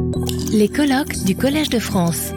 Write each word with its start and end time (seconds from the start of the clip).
Les 0.00 0.68
colloques 0.68 1.24
du 1.24 1.34
Collège 1.34 1.70
de 1.70 1.80
France. 1.80 2.32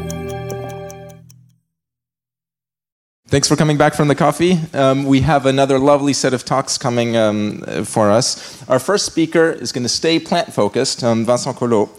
Thanks 3.30 3.48
for 3.48 3.56
coming 3.56 3.78
back 3.78 3.94
from 3.94 4.08
the 4.08 4.16
coffee. 4.16 4.58
Um, 4.74 5.06
we 5.06 5.22
have 5.22 5.46
another 5.46 5.78
lovely 5.78 6.14
set 6.14 6.34
of 6.34 6.44
talks 6.44 6.80
coming 6.80 7.16
um, 7.16 7.62
for 7.86 8.10
us. 8.10 8.68
Our 8.68 8.80
first 8.80 9.06
speaker 9.06 9.52
is 9.52 9.72
going 9.72 9.84
to 9.84 9.90
stay 9.90 10.20
plant 10.20 10.52
focused, 10.52 11.04
um, 11.04 11.24
Vincent 11.24 11.56
Colot. 11.56 11.90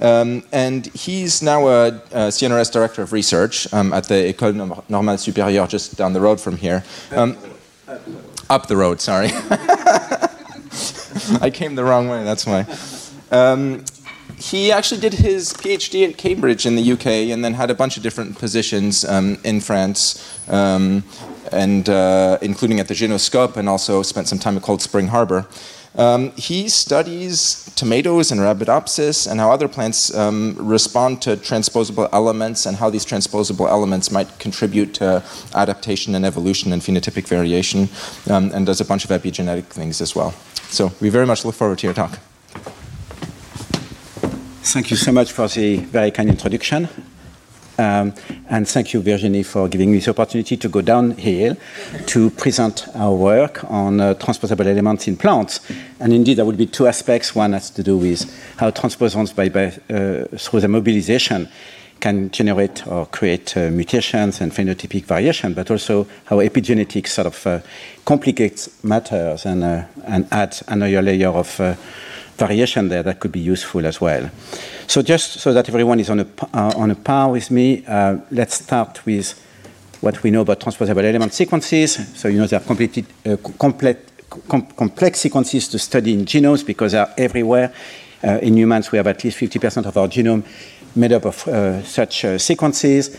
Um, 0.00 0.42
and 0.52 0.86
he's 0.88 1.40
now 1.42 1.66
a, 1.66 1.88
a, 1.88 2.28
CNRS 2.28 2.70
director 2.70 3.00
of 3.00 3.12
research 3.12 3.72
um, 3.72 3.94
at 3.94 4.08
the 4.08 4.34
École 4.34 4.54
Normale 4.88 5.16
Supérieure, 5.16 5.66
just 5.66 5.96
down 5.96 6.12
the 6.12 6.20
road 6.20 6.38
from 6.38 6.58
here. 6.58 6.84
Um, 7.10 7.38
up 8.50 8.66
the 8.66 8.76
road, 8.76 9.00
sorry. 9.00 9.30
I 11.40 11.50
came 11.50 11.74
the 11.74 11.84
wrong 11.84 12.10
way, 12.10 12.22
that's 12.22 12.44
why. 12.44 12.66
He 14.38 14.70
actually 14.70 15.00
did 15.00 15.14
his 15.14 15.54
PhD 15.54 16.08
at 16.08 16.18
Cambridge 16.18 16.66
in 16.66 16.76
the 16.76 16.92
UK 16.92 17.06
and 17.32 17.42
then 17.42 17.54
had 17.54 17.70
a 17.70 17.74
bunch 17.74 17.96
of 17.96 18.02
different 18.02 18.38
positions 18.38 19.04
um, 19.04 19.38
in 19.44 19.60
France, 19.60 20.38
um, 20.48 21.04
and 21.52 21.88
uh, 21.88 22.38
including 22.42 22.78
at 22.78 22.88
the 22.88 22.94
Genoscope, 22.94 23.56
and 23.56 23.66
also 23.68 24.02
spent 24.02 24.28
some 24.28 24.38
time 24.38 24.56
at 24.56 24.62
Cold 24.62 24.82
Spring 24.82 25.08
Harbor. 25.08 25.46
Um, 25.94 26.32
he 26.32 26.68
studies 26.68 27.72
tomatoes 27.74 28.30
and 28.30 28.38
Arabidopsis 28.38 29.30
and 29.30 29.40
how 29.40 29.50
other 29.50 29.66
plants 29.66 30.14
um, 30.14 30.54
respond 30.58 31.22
to 31.22 31.38
transposable 31.38 32.06
elements 32.12 32.66
and 32.66 32.76
how 32.76 32.90
these 32.90 33.06
transposable 33.06 33.66
elements 33.66 34.10
might 34.10 34.38
contribute 34.38 34.92
to 34.94 35.24
adaptation 35.54 36.14
and 36.14 36.26
evolution 36.26 36.74
and 36.74 36.82
phenotypic 36.82 37.26
variation, 37.26 37.88
um, 38.30 38.50
and 38.52 38.66
does 38.66 38.82
a 38.82 38.84
bunch 38.84 39.06
of 39.06 39.10
epigenetic 39.10 39.64
things 39.64 40.02
as 40.02 40.14
well. 40.14 40.32
So 40.68 40.92
we 41.00 41.08
very 41.08 41.26
much 41.26 41.46
look 41.46 41.54
forward 41.54 41.78
to 41.78 41.86
your 41.86 41.94
talk. 41.94 42.18
Thank 44.66 44.90
you 44.90 44.96
so 44.96 45.12
much 45.12 45.30
for 45.30 45.46
the 45.46 45.76
very 45.76 46.10
kind 46.10 46.28
introduction. 46.28 46.88
Um, 47.78 48.12
and 48.48 48.66
thank 48.66 48.92
you, 48.92 49.00
Virginie, 49.00 49.44
for 49.44 49.68
giving 49.68 49.92
me 49.92 49.98
this 49.98 50.08
opportunity 50.08 50.56
to 50.56 50.68
go 50.68 50.80
down 50.80 51.12
here 51.12 51.56
to 52.06 52.30
present 52.30 52.88
our 52.96 53.14
work 53.14 53.62
on 53.70 54.00
uh, 54.00 54.14
transposable 54.14 54.66
elements 54.66 55.06
in 55.06 55.16
plants. 55.16 55.60
And 56.00 56.12
indeed, 56.12 56.38
there 56.38 56.44
will 56.44 56.56
be 56.56 56.66
two 56.66 56.88
aspects. 56.88 57.32
One 57.32 57.52
has 57.52 57.70
to 57.70 57.84
do 57.84 57.96
with 57.96 58.24
how 58.56 58.72
transposons, 58.72 59.36
by, 59.36 59.50
by 59.50 59.66
uh, 59.66 60.24
through 60.36 60.62
the 60.62 60.68
mobilization, 60.68 61.48
can 62.00 62.32
generate 62.32 62.84
or 62.88 63.06
create 63.06 63.56
uh, 63.56 63.70
mutations 63.70 64.40
and 64.40 64.50
phenotypic 64.50 65.04
variation, 65.04 65.54
but 65.54 65.70
also 65.70 66.08
how 66.24 66.38
epigenetics 66.38 67.10
sort 67.10 67.28
of 67.28 67.46
uh, 67.46 67.60
complicates 68.04 68.82
matters 68.82 69.46
and, 69.46 69.62
uh, 69.62 69.84
and 70.06 70.26
adds 70.32 70.64
another 70.66 71.02
layer 71.02 71.28
of 71.28 71.60
uh, 71.60 71.76
variation 72.36 72.88
there 72.88 73.02
that 73.02 73.20
could 73.20 73.32
be 73.32 73.40
useful 73.40 73.86
as 73.86 74.00
well. 74.00 74.30
So 74.86 75.02
just 75.02 75.40
so 75.40 75.52
that 75.52 75.68
everyone 75.68 76.00
is 76.00 76.10
on 76.10 76.20
a, 76.20 76.26
uh, 76.52 76.72
on 76.76 76.90
a 76.90 76.94
par 76.94 77.30
with 77.30 77.50
me, 77.50 77.84
uh, 77.86 78.18
let's 78.30 78.54
start 78.54 79.04
with 79.06 79.34
what 80.00 80.22
we 80.22 80.30
know 80.30 80.42
about 80.42 80.60
transposable 80.60 81.04
element 81.04 81.32
sequences. 81.32 81.98
So 82.18 82.28
you 82.28 82.38
know 82.38 82.46
there 82.46 82.60
are 82.60 82.64
complete, 82.64 83.04
uh, 83.26 83.36
complete, 83.58 83.98
com 84.48 84.66
complex 84.66 85.20
sequences 85.20 85.68
to 85.68 85.78
study 85.78 86.12
in 86.12 86.24
genomes 86.24 86.64
because 86.64 86.92
they 86.92 86.98
are 86.98 87.12
everywhere. 87.16 87.72
Uh, 88.22 88.38
in 88.42 88.56
humans, 88.56 88.92
we 88.92 88.98
have 88.98 89.06
at 89.06 89.22
least 89.24 89.38
50% 89.38 89.86
of 89.86 89.96
our 89.96 90.08
genome 90.08 90.44
made 90.94 91.12
up 91.12 91.24
of 91.24 91.46
uh, 91.48 91.82
such 91.82 92.24
uh, 92.24 92.38
sequences 92.38 93.18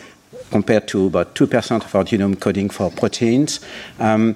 compared 0.51 0.87
to 0.87 1.07
about 1.07 1.35
2% 1.35 1.85
of 1.85 1.95
our 1.95 2.03
genome 2.03 2.39
coding 2.39 2.69
for 2.69 2.89
proteins. 2.91 3.59
Um, 3.99 4.35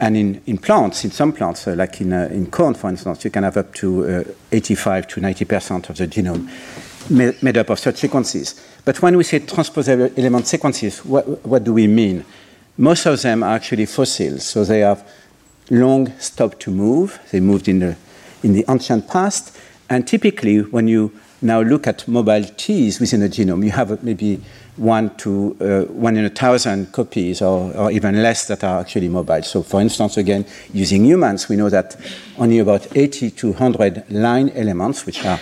and 0.00 0.16
in, 0.16 0.40
in 0.46 0.58
plants, 0.58 1.04
in 1.04 1.10
some 1.10 1.32
plants, 1.32 1.68
uh, 1.68 1.74
like 1.74 2.00
in, 2.00 2.12
uh, 2.12 2.28
in 2.32 2.50
corn, 2.50 2.74
for 2.74 2.88
instance, 2.88 3.22
you 3.24 3.30
can 3.30 3.42
have 3.42 3.58
up 3.58 3.74
to 3.74 4.08
uh, 4.08 4.24
85 4.50 5.06
to 5.08 5.20
90% 5.20 5.90
of 5.90 5.96
the 5.98 6.08
genome 6.08 6.48
made, 7.10 7.42
made, 7.42 7.58
up 7.58 7.68
of 7.68 7.78
such 7.78 7.96
sequences. 7.96 8.66
But 8.84 9.02
when 9.02 9.16
we 9.16 9.24
say 9.24 9.40
transposable 9.40 10.10
element 10.18 10.46
sequences, 10.46 11.04
what, 11.04 11.44
what 11.44 11.64
do 11.64 11.74
we 11.74 11.86
mean? 11.86 12.24
Most 12.78 13.04
of 13.04 13.20
them 13.20 13.42
are 13.42 13.54
actually 13.54 13.84
fossils, 13.86 14.44
so 14.44 14.64
they 14.64 14.80
have 14.80 15.06
long 15.70 16.18
stopped 16.18 16.60
to 16.60 16.70
move. 16.70 17.20
They 17.30 17.40
moved 17.40 17.68
in 17.68 17.80
the, 17.80 17.96
in 18.42 18.54
the 18.54 18.64
ancient 18.68 19.06
past. 19.06 19.56
And 19.90 20.08
typically, 20.08 20.60
when 20.60 20.88
you 20.88 21.12
now 21.42 21.60
look 21.62 21.86
at 21.86 22.06
mobile 22.06 22.44
Ts 22.44 23.00
within 23.00 23.22
a 23.22 23.28
genome, 23.28 23.64
you 23.64 23.70
have 23.70 24.02
maybe 24.02 24.40
one 24.76 25.14
to 25.16 25.56
uh, 25.60 25.92
one 25.92 26.16
in 26.16 26.24
a 26.24 26.30
thousand 26.30 26.92
copies 26.92 27.42
or, 27.42 27.74
or, 27.76 27.90
even 27.90 28.22
less 28.22 28.46
that 28.48 28.64
are 28.64 28.80
actually 28.80 29.08
mobile. 29.08 29.42
So 29.42 29.62
for 29.62 29.80
instance, 29.80 30.16
again, 30.16 30.46
using 30.72 31.04
humans, 31.04 31.48
we 31.48 31.56
know 31.56 31.68
that 31.68 31.96
only 32.38 32.58
about 32.58 32.96
80 32.96 33.30
to 33.32 33.48
100 33.50 34.10
LINE 34.10 34.50
elements, 34.50 35.06
which 35.06 35.24
are 35.24 35.38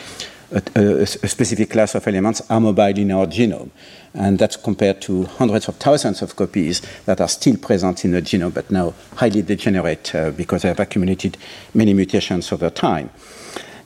a, 0.51 0.63
a, 0.77 1.03
a, 1.03 1.07
specific 1.07 1.71
class 1.71 1.95
of 1.95 2.07
elements, 2.09 2.43
are 2.51 2.61
mobile 2.61 2.99
in 2.99 3.13
our 3.13 3.27
genome. 3.27 3.71
And 4.15 4.39
that's 4.39 4.57
compared 4.57 5.01
to 5.03 5.25
hundreds 5.25 5.69
of 5.69 5.77
thousands 5.77 6.23
of 6.23 6.35
copies 6.35 6.81
that 7.05 7.21
are 7.21 7.29
still 7.29 7.57
present 7.59 8.05
in 8.05 8.13
the 8.13 8.23
genome, 8.23 8.55
but 8.55 8.71
now 8.71 8.95
highly 9.17 9.43
degenerate 9.43 10.15
uh, 10.15 10.31
because 10.31 10.63
they 10.63 10.69
have 10.69 10.81
accumulated 10.81 11.37
many 11.75 11.93
mutations 11.93 12.51
over 12.51 12.71
time. 12.71 13.11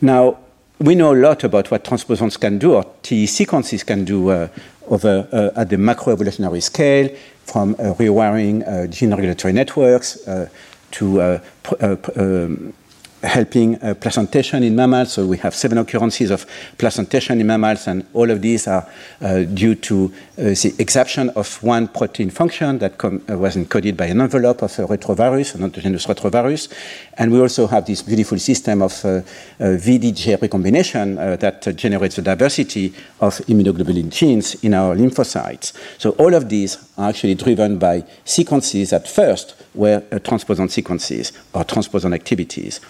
Now, 0.00 0.38
we 0.82 0.94
know 0.94 1.14
a 1.14 1.16
lot 1.16 1.44
about 1.44 1.70
what 1.70 1.84
transposons 1.84 2.38
can 2.38 2.58
do, 2.58 2.74
or 2.74 2.84
TE 3.02 3.26
sequences 3.26 3.84
can 3.84 4.04
do 4.04 4.30
uh, 4.30 4.48
over, 4.88 5.28
uh, 5.32 5.60
at 5.60 5.70
the 5.70 5.76
macroevolutionary 5.76 6.62
scale, 6.62 7.08
from 7.44 7.74
uh, 7.74 7.94
rewiring 7.94 8.66
uh, 8.66 8.86
gene 8.88 9.10
regulatory 9.10 9.52
networks 9.52 10.26
uh, 10.26 10.48
to 10.90 11.22
um, 11.22 12.74
helping 13.22 13.82
uh, 13.82 13.94
placentation 13.94 14.62
in 14.62 14.74
mammals. 14.74 15.12
So 15.12 15.26
we 15.26 15.38
have 15.38 15.54
seven 15.54 15.78
occurrences 15.78 16.30
of 16.30 16.46
placentation 16.78 17.40
in 17.40 17.46
mammals, 17.46 17.86
and 17.86 18.06
all 18.12 18.30
of 18.30 18.42
these 18.42 18.66
are 18.66 18.88
uh, 19.20 19.42
due 19.42 19.74
to 19.76 20.12
uh, 20.38 20.42
the 20.42 20.74
exaptation 20.78 21.30
of 21.30 21.62
one 21.62 21.88
protein 21.88 22.30
function 22.30 22.78
that 22.78 23.02
uh, 23.04 23.38
was 23.38 23.56
encoded 23.56 23.96
by 23.96 24.06
an 24.06 24.20
envelope 24.20 24.62
of 24.62 24.78
a 24.78 24.86
retrovirus, 24.86 25.54
an 25.54 25.62
endogenous 25.62 26.06
retrovirus. 26.06 26.72
And 27.18 27.30
we 27.30 27.40
also 27.40 27.66
have 27.66 27.86
this 27.86 28.02
beautiful 28.02 28.38
system 28.38 28.82
of 28.82 29.04
uh, 29.04 29.08
uh, 29.08 29.22
VDJ 29.58 30.40
recombination 30.40 31.16
that 31.16 31.76
generates 31.76 32.16
the 32.16 32.22
diversity 32.22 32.92
of 33.20 33.38
immunoglobulin 33.46 34.10
genes 34.10 34.54
in 34.64 34.74
our 34.74 34.96
lymphocytes. 34.96 35.72
So 35.98 36.10
all 36.12 36.34
of 36.34 36.48
these 36.48 36.78
are 37.02 37.08
actually 37.08 37.34
driven 37.34 37.78
by 37.78 38.04
sequences 38.24 38.90
that 38.90 39.08
first 39.08 39.54
were 39.74 40.00
transposon 40.20 40.70
sequences 40.70 41.32
or 41.52 41.64
transposon 41.64 42.14
activities. 42.14 42.80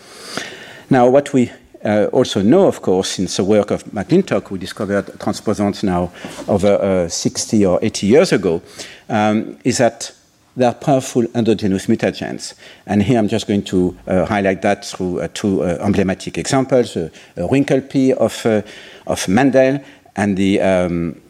Now, 0.91 1.09
what 1.09 1.33
we 1.33 1.51
uh, 1.85 2.07
also 2.13 2.43
know, 2.43 2.67
of 2.67 2.83
course, 2.83 3.11
since 3.11 3.37
the 3.37 3.45
work 3.45 3.71
of 3.71 3.85
McClintock, 3.85 4.49
who 4.49 4.59
discovered 4.59 5.07
transposons 5.19 5.83
now 5.83 6.13
over 6.47 6.75
uh, 6.81 7.09
60 7.09 7.67
or 7.67 7.79
80 7.83 8.07
years 8.07 8.33
ago, 8.33 8.63
um, 9.09 9.59
is 9.65 9.79
that 9.79 10.13
they 10.55 10.67
are 10.67 10.75
powerful 10.75 11.25
endogenous 11.35 11.87
mutagens. 11.87 12.55
And 12.87 13.03
here 13.03 13.19
I'm 13.19 13.29
just 13.29 13.47
going 13.47 13.65
to 13.65 13.97
uh, 14.07 14.27
highlight 14.27 14.63
that 14.63 14.85
through 14.85 15.21
uh, 15.21 15.29
two 15.33 15.63
uh, 15.63 15.79
emblematic 15.81 16.37
examples, 16.37 16.97
a 16.97 17.11
wrinkle 17.51 17.81
pea 17.81 18.13
of, 18.13 18.45
uh, 18.45 18.63
of 19.07 19.27
Mendel 19.29 19.81
and 20.15 20.37
the 20.37 20.61
um, 20.61 21.17
uh, 21.17 21.22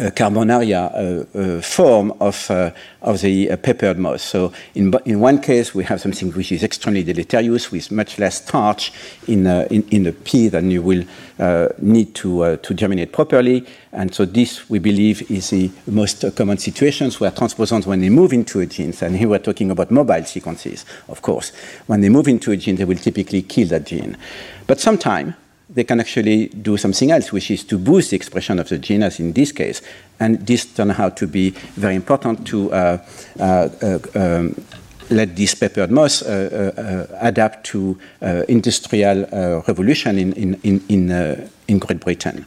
Uh, 0.00 0.10
carbonaria 0.12 0.90
uh, 0.94 1.38
uh, 1.38 1.60
form 1.60 2.10
of, 2.20 2.50
uh, 2.50 2.70
of 3.02 3.20
the 3.20 3.50
uh, 3.50 3.56
peppered 3.58 3.98
moth. 3.98 4.22
So 4.22 4.50
in, 4.74 4.94
in 5.04 5.20
one 5.20 5.42
case, 5.42 5.74
we 5.74 5.84
have 5.84 6.00
something 6.00 6.32
which 6.32 6.52
is 6.52 6.62
extremely 6.62 7.02
deleterious 7.02 7.70
with 7.70 7.90
much 7.90 8.18
less 8.18 8.42
starch 8.42 8.94
in, 9.26 9.46
in, 9.46 9.82
in, 9.90 10.04
the 10.04 10.12
pea 10.12 10.48
than 10.48 10.70
you 10.70 10.80
will 10.80 11.04
need 11.80 12.14
to, 12.14 12.56
to 12.56 12.74
germinate 12.74 13.12
properly. 13.12 13.66
And 13.92 14.14
so 14.14 14.24
this, 14.24 14.70
we 14.70 14.78
believe, 14.78 15.30
is 15.30 15.50
the 15.50 15.70
most 15.86 16.24
common 16.34 16.56
situations 16.56 17.20
where 17.20 17.30
transposons, 17.30 17.84
when 17.84 18.00
they 18.00 18.08
move 18.10 18.32
into 18.32 18.60
a 18.60 18.66
gene, 18.66 18.94
and 19.02 19.16
here 19.16 19.28
we're 19.28 19.38
talking 19.38 19.70
about 19.70 19.90
mobile 19.90 20.24
sequences, 20.24 20.86
of 21.08 21.20
course, 21.20 21.52
when 21.88 22.00
they 22.00 22.08
move 22.08 22.26
into 22.28 22.52
a 22.52 22.56
gene, 22.56 22.76
they 22.76 22.86
will 22.86 22.96
typically 22.96 23.42
kill 23.42 23.68
that 23.68 23.84
gene. 23.84 24.16
But 24.66 24.80
sometimes, 24.80 25.34
they 25.72 25.84
can 25.84 26.00
actually 26.00 26.48
do 26.48 26.76
something 26.76 27.10
else, 27.10 27.32
which 27.32 27.50
is 27.50 27.64
to 27.64 27.78
boost 27.78 28.10
the 28.10 28.16
expression 28.16 28.58
of 28.58 28.68
the 28.68 28.78
gene, 28.78 29.02
as 29.02 29.20
in 29.20 29.32
this 29.32 29.52
case. 29.52 29.82
And 30.18 30.46
this 30.46 30.64
turned 30.66 30.92
out 30.92 31.16
to 31.18 31.26
be 31.26 31.50
very 31.76 31.94
important 31.94 32.46
to 32.48 32.72
uh, 32.72 32.98
uh, 33.38 33.68
uh 33.82 33.98
um, 34.14 34.54
let 35.10 35.34
this 35.34 35.54
peppered 35.56 35.90
moth 35.90 36.22
uh, 36.22 36.26
uh, 36.28 37.06
adapt 37.20 37.66
to 37.66 37.98
industrial 38.46 39.26
revolution 39.66 40.18
in, 40.18 40.32
in, 40.34 40.54
in, 40.62 41.50
in, 41.66 41.78
Great 41.80 41.98
Britain 41.98 42.46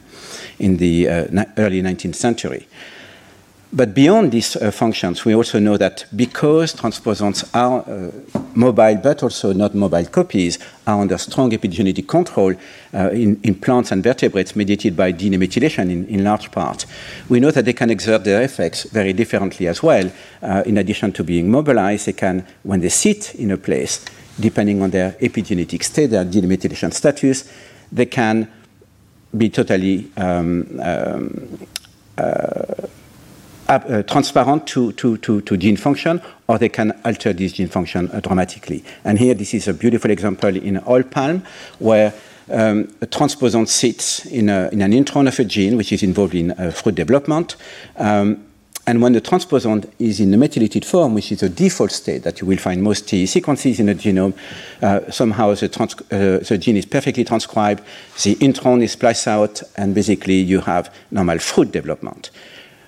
in 0.58 0.78
the 0.78 1.06
early 1.58 1.82
19th 1.82 2.14
century. 2.14 2.66
But 3.76 3.92
beyond 3.92 4.30
these 4.30 4.54
uh, 4.54 4.70
functions, 4.70 5.24
we 5.24 5.34
also 5.34 5.58
know 5.58 5.76
that 5.76 6.04
because 6.14 6.76
transposons 6.76 7.44
are 7.52 7.80
uh, 7.80 8.12
mobile 8.54 8.94
but 9.02 9.24
also 9.24 9.52
not 9.52 9.74
mobile 9.74 10.04
copies, 10.06 10.60
are 10.86 11.00
under 11.00 11.18
strong 11.18 11.50
epigenetic 11.50 12.06
control 12.06 12.54
uh, 12.94 13.10
in, 13.10 13.40
in, 13.42 13.56
plants 13.56 13.90
and 13.90 14.00
vertebrates 14.00 14.54
mediated 14.54 14.96
by 14.96 15.12
DNA 15.12 15.38
methylation 15.38 15.90
in, 15.90 16.06
in, 16.06 16.22
large 16.22 16.52
part, 16.52 16.86
we 17.28 17.40
know 17.40 17.50
that 17.50 17.64
they 17.64 17.72
can 17.72 17.90
exert 17.90 18.22
their 18.22 18.42
effects 18.42 18.84
very 18.84 19.12
differently 19.12 19.66
as 19.66 19.82
well. 19.82 20.08
Uh, 20.40 20.62
in 20.66 20.78
addition 20.78 21.10
to 21.10 21.24
being 21.24 21.50
mobilized, 21.50 22.06
they 22.06 22.12
can, 22.12 22.46
when 22.62 22.80
they 22.80 22.88
sit 22.88 23.34
in 23.34 23.50
a 23.50 23.56
place, 23.56 24.04
depending 24.38 24.82
on 24.82 24.90
their 24.90 25.16
epigenetic 25.20 25.82
state, 25.82 26.10
their 26.10 26.24
DNA 26.24 26.56
methylation 26.56 26.92
status, 26.92 27.52
they 27.90 28.06
can 28.06 28.48
be 29.36 29.48
totally 29.48 30.08
um, 30.16 30.80
um, 30.80 31.58
uh, 32.16 32.73
transparent 33.66 34.66
to, 34.68 34.92
to, 34.92 35.16
to, 35.18 35.40
to, 35.40 35.56
gene 35.56 35.76
function, 35.76 36.20
or 36.48 36.58
they 36.58 36.68
can 36.68 36.92
alter 37.04 37.32
this 37.32 37.52
gene 37.52 37.68
function 37.68 38.10
uh, 38.10 38.20
dramatically. 38.20 38.84
And 39.04 39.18
here, 39.18 39.34
this 39.34 39.54
is 39.54 39.68
a 39.68 39.74
beautiful 39.74 40.10
example 40.10 40.56
in 40.56 40.82
oil 40.86 41.02
palm, 41.02 41.44
where 41.78 42.12
um, 42.50 42.94
a 43.00 43.06
transposon 43.06 43.66
sits 43.66 44.26
in, 44.26 44.48
a, 44.48 44.68
in, 44.70 44.82
an 44.82 44.92
intron 44.92 45.28
of 45.28 45.38
a 45.38 45.44
gene 45.44 45.76
which 45.76 45.92
is 45.92 46.02
involved 46.02 46.34
in 46.34 46.50
uh, 46.52 46.70
fruit 46.70 46.94
development. 46.94 47.56
Um, 47.96 48.44
and 48.86 49.00
when 49.00 49.14
the 49.14 49.20
transposon 49.20 49.90
is 49.98 50.20
in 50.20 50.30
the 50.30 50.36
methylated 50.36 50.84
form, 50.84 51.14
which 51.14 51.32
is 51.32 51.40
the 51.40 51.48
default 51.48 51.90
state 51.90 52.22
that 52.24 52.42
you 52.42 52.46
will 52.46 52.58
find 52.58 52.82
most 52.82 53.08
TE 53.08 53.24
sequences 53.24 53.80
in 53.80 53.86
the 53.86 53.94
genome, 53.94 54.34
uh, 54.82 55.10
somehow 55.10 55.54
the, 55.54 55.68
trans- 55.70 56.00
uh, 56.12 56.44
the, 56.46 56.58
gene 56.58 56.76
is 56.76 56.84
perfectly 56.84 57.24
transcribed, 57.24 57.82
the 58.22 58.34
intron 58.36 58.82
is 58.82 58.92
spliced 58.92 59.26
out, 59.26 59.62
and 59.78 59.94
basically 59.94 60.34
you 60.34 60.60
have 60.60 60.94
normal 61.10 61.38
fruit 61.38 61.72
development. 61.72 62.30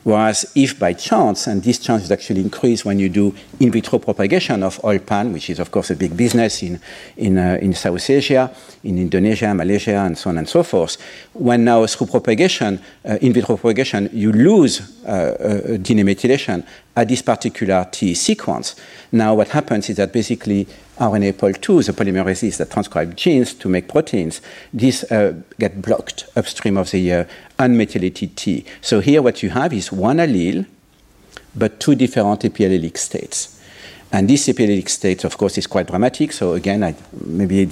Whereas 0.06 0.46
if 0.54 0.78
by 0.78 0.92
chance, 0.92 1.48
and 1.48 1.60
this 1.60 1.80
chance 1.80 2.04
is 2.04 2.12
actually 2.12 2.40
increased 2.40 2.84
when 2.84 3.00
you 3.00 3.08
do 3.08 3.34
in 3.58 3.72
vitro 3.72 3.98
propagation 3.98 4.62
of 4.62 4.78
oil 4.84 5.00
palm, 5.00 5.32
which 5.32 5.50
is 5.50 5.58
of 5.58 5.72
course 5.72 5.90
a 5.90 5.96
big 5.96 6.16
business 6.16 6.62
in, 6.62 6.78
in, 7.16 7.36
uh, 7.36 7.58
in 7.60 7.74
South 7.74 8.08
Asia, 8.08 8.54
in 8.84 8.98
Indonesia, 8.98 9.52
Malaysia, 9.52 9.96
and 9.96 10.16
so 10.16 10.30
on 10.30 10.38
and 10.38 10.48
so 10.48 10.62
forth, 10.62 10.96
when 11.32 11.64
now 11.64 11.84
through 11.86 12.06
propagation, 12.06 12.80
uh, 13.04 13.18
in 13.20 13.32
vitro 13.32 13.56
propagation, 13.56 14.08
you 14.12 14.30
lose 14.30 15.02
uh, 15.04 15.08
uh 15.08 15.76
DNA 15.78 16.04
methylation 16.04 16.64
at 16.94 17.08
this 17.08 17.22
particular 17.22 17.84
T 17.90 18.14
sequence, 18.14 18.76
now 19.10 19.34
what 19.34 19.48
happens 19.48 19.90
is 19.90 19.96
that 19.96 20.12
basically 20.12 20.68
RNA 20.98 21.38
pol 21.38 21.52
2, 21.52 21.82
the 21.82 21.92
polymerases 21.92 22.56
that 22.56 22.70
transcribe 22.70 23.16
genes 23.16 23.52
to 23.54 23.68
make 23.68 23.88
proteins, 23.88 24.40
these 24.72 25.04
uh, 25.12 25.34
get 25.58 25.82
blocked 25.82 26.26
upstream 26.36 26.76
of 26.76 26.90
the 26.90 27.12
uh, 27.12 27.24
unmethylated 27.58 28.34
T. 28.34 28.64
So 28.80 29.00
here 29.00 29.20
what 29.20 29.42
you 29.42 29.50
have 29.50 29.72
is 29.72 29.92
one 29.92 30.16
allele, 30.18 30.66
but 31.54 31.80
two 31.80 31.94
different 31.94 32.40
epiallelic 32.40 32.96
states. 32.96 33.60
And 34.12 34.30
this 34.30 34.46
epiallelic 34.46 34.88
state, 34.88 35.24
of 35.24 35.36
course, 35.36 35.58
is 35.58 35.66
quite 35.66 35.88
dramatic. 35.88 36.32
So 36.32 36.54
again, 36.54 36.82
I 36.84 36.94
maybe 37.24 37.62
I 37.62 37.64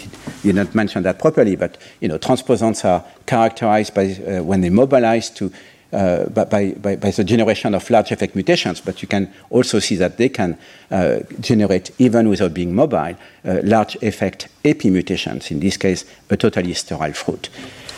did 0.43 0.55
not 0.57 0.75
mention 0.75 1.03
that 1.05 1.19
properly, 1.19 1.57
but 1.57 1.79
you 2.01 2.09
know, 2.09 2.19
transposons 2.19 2.85
are 2.85 3.05
characterized 3.25 3.95
by 3.95 4.13
uh, 4.13 4.43
when 4.43 4.61
they 4.61 4.71
mobilize 4.71 5.31
to 5.31 5.53
uh, 5.93 6.27
by, 6.31 6.45
by, 6.73 6.97
by, 6.97 7.11
the 7.11 7.25
generation 7.25 7.75
of 7.75 7.89
large 7.91 8.11
effect 8.11 8.35
mutations, 8.35 8.81
but 8.81 9.01
you 9.03 9.09
can 9.09 9.33
also 9.51 9.79
see 9.79 9.97
that 9.97 10.17
they 10.17 10.29
can 10.29 10.59
uh, 10.91 11.21
generate, 11.41 11.91
even 11.99 12.29
without 12.29 12.53
being 12.53 12.75
mobile, 12.75 13.15
uh, 13.45 13.61
large 13.63 13.97
effect 14.03 14.49
epi 14.65 14.91
mutations, 14.91 15.51
in 15.51 15.61
this 15.61 15.77
case, 15.77 16.05
a 16.31 16.37
totally 16.37 16.75
sterile 16.75 17.13
fruit. 17.13 17.49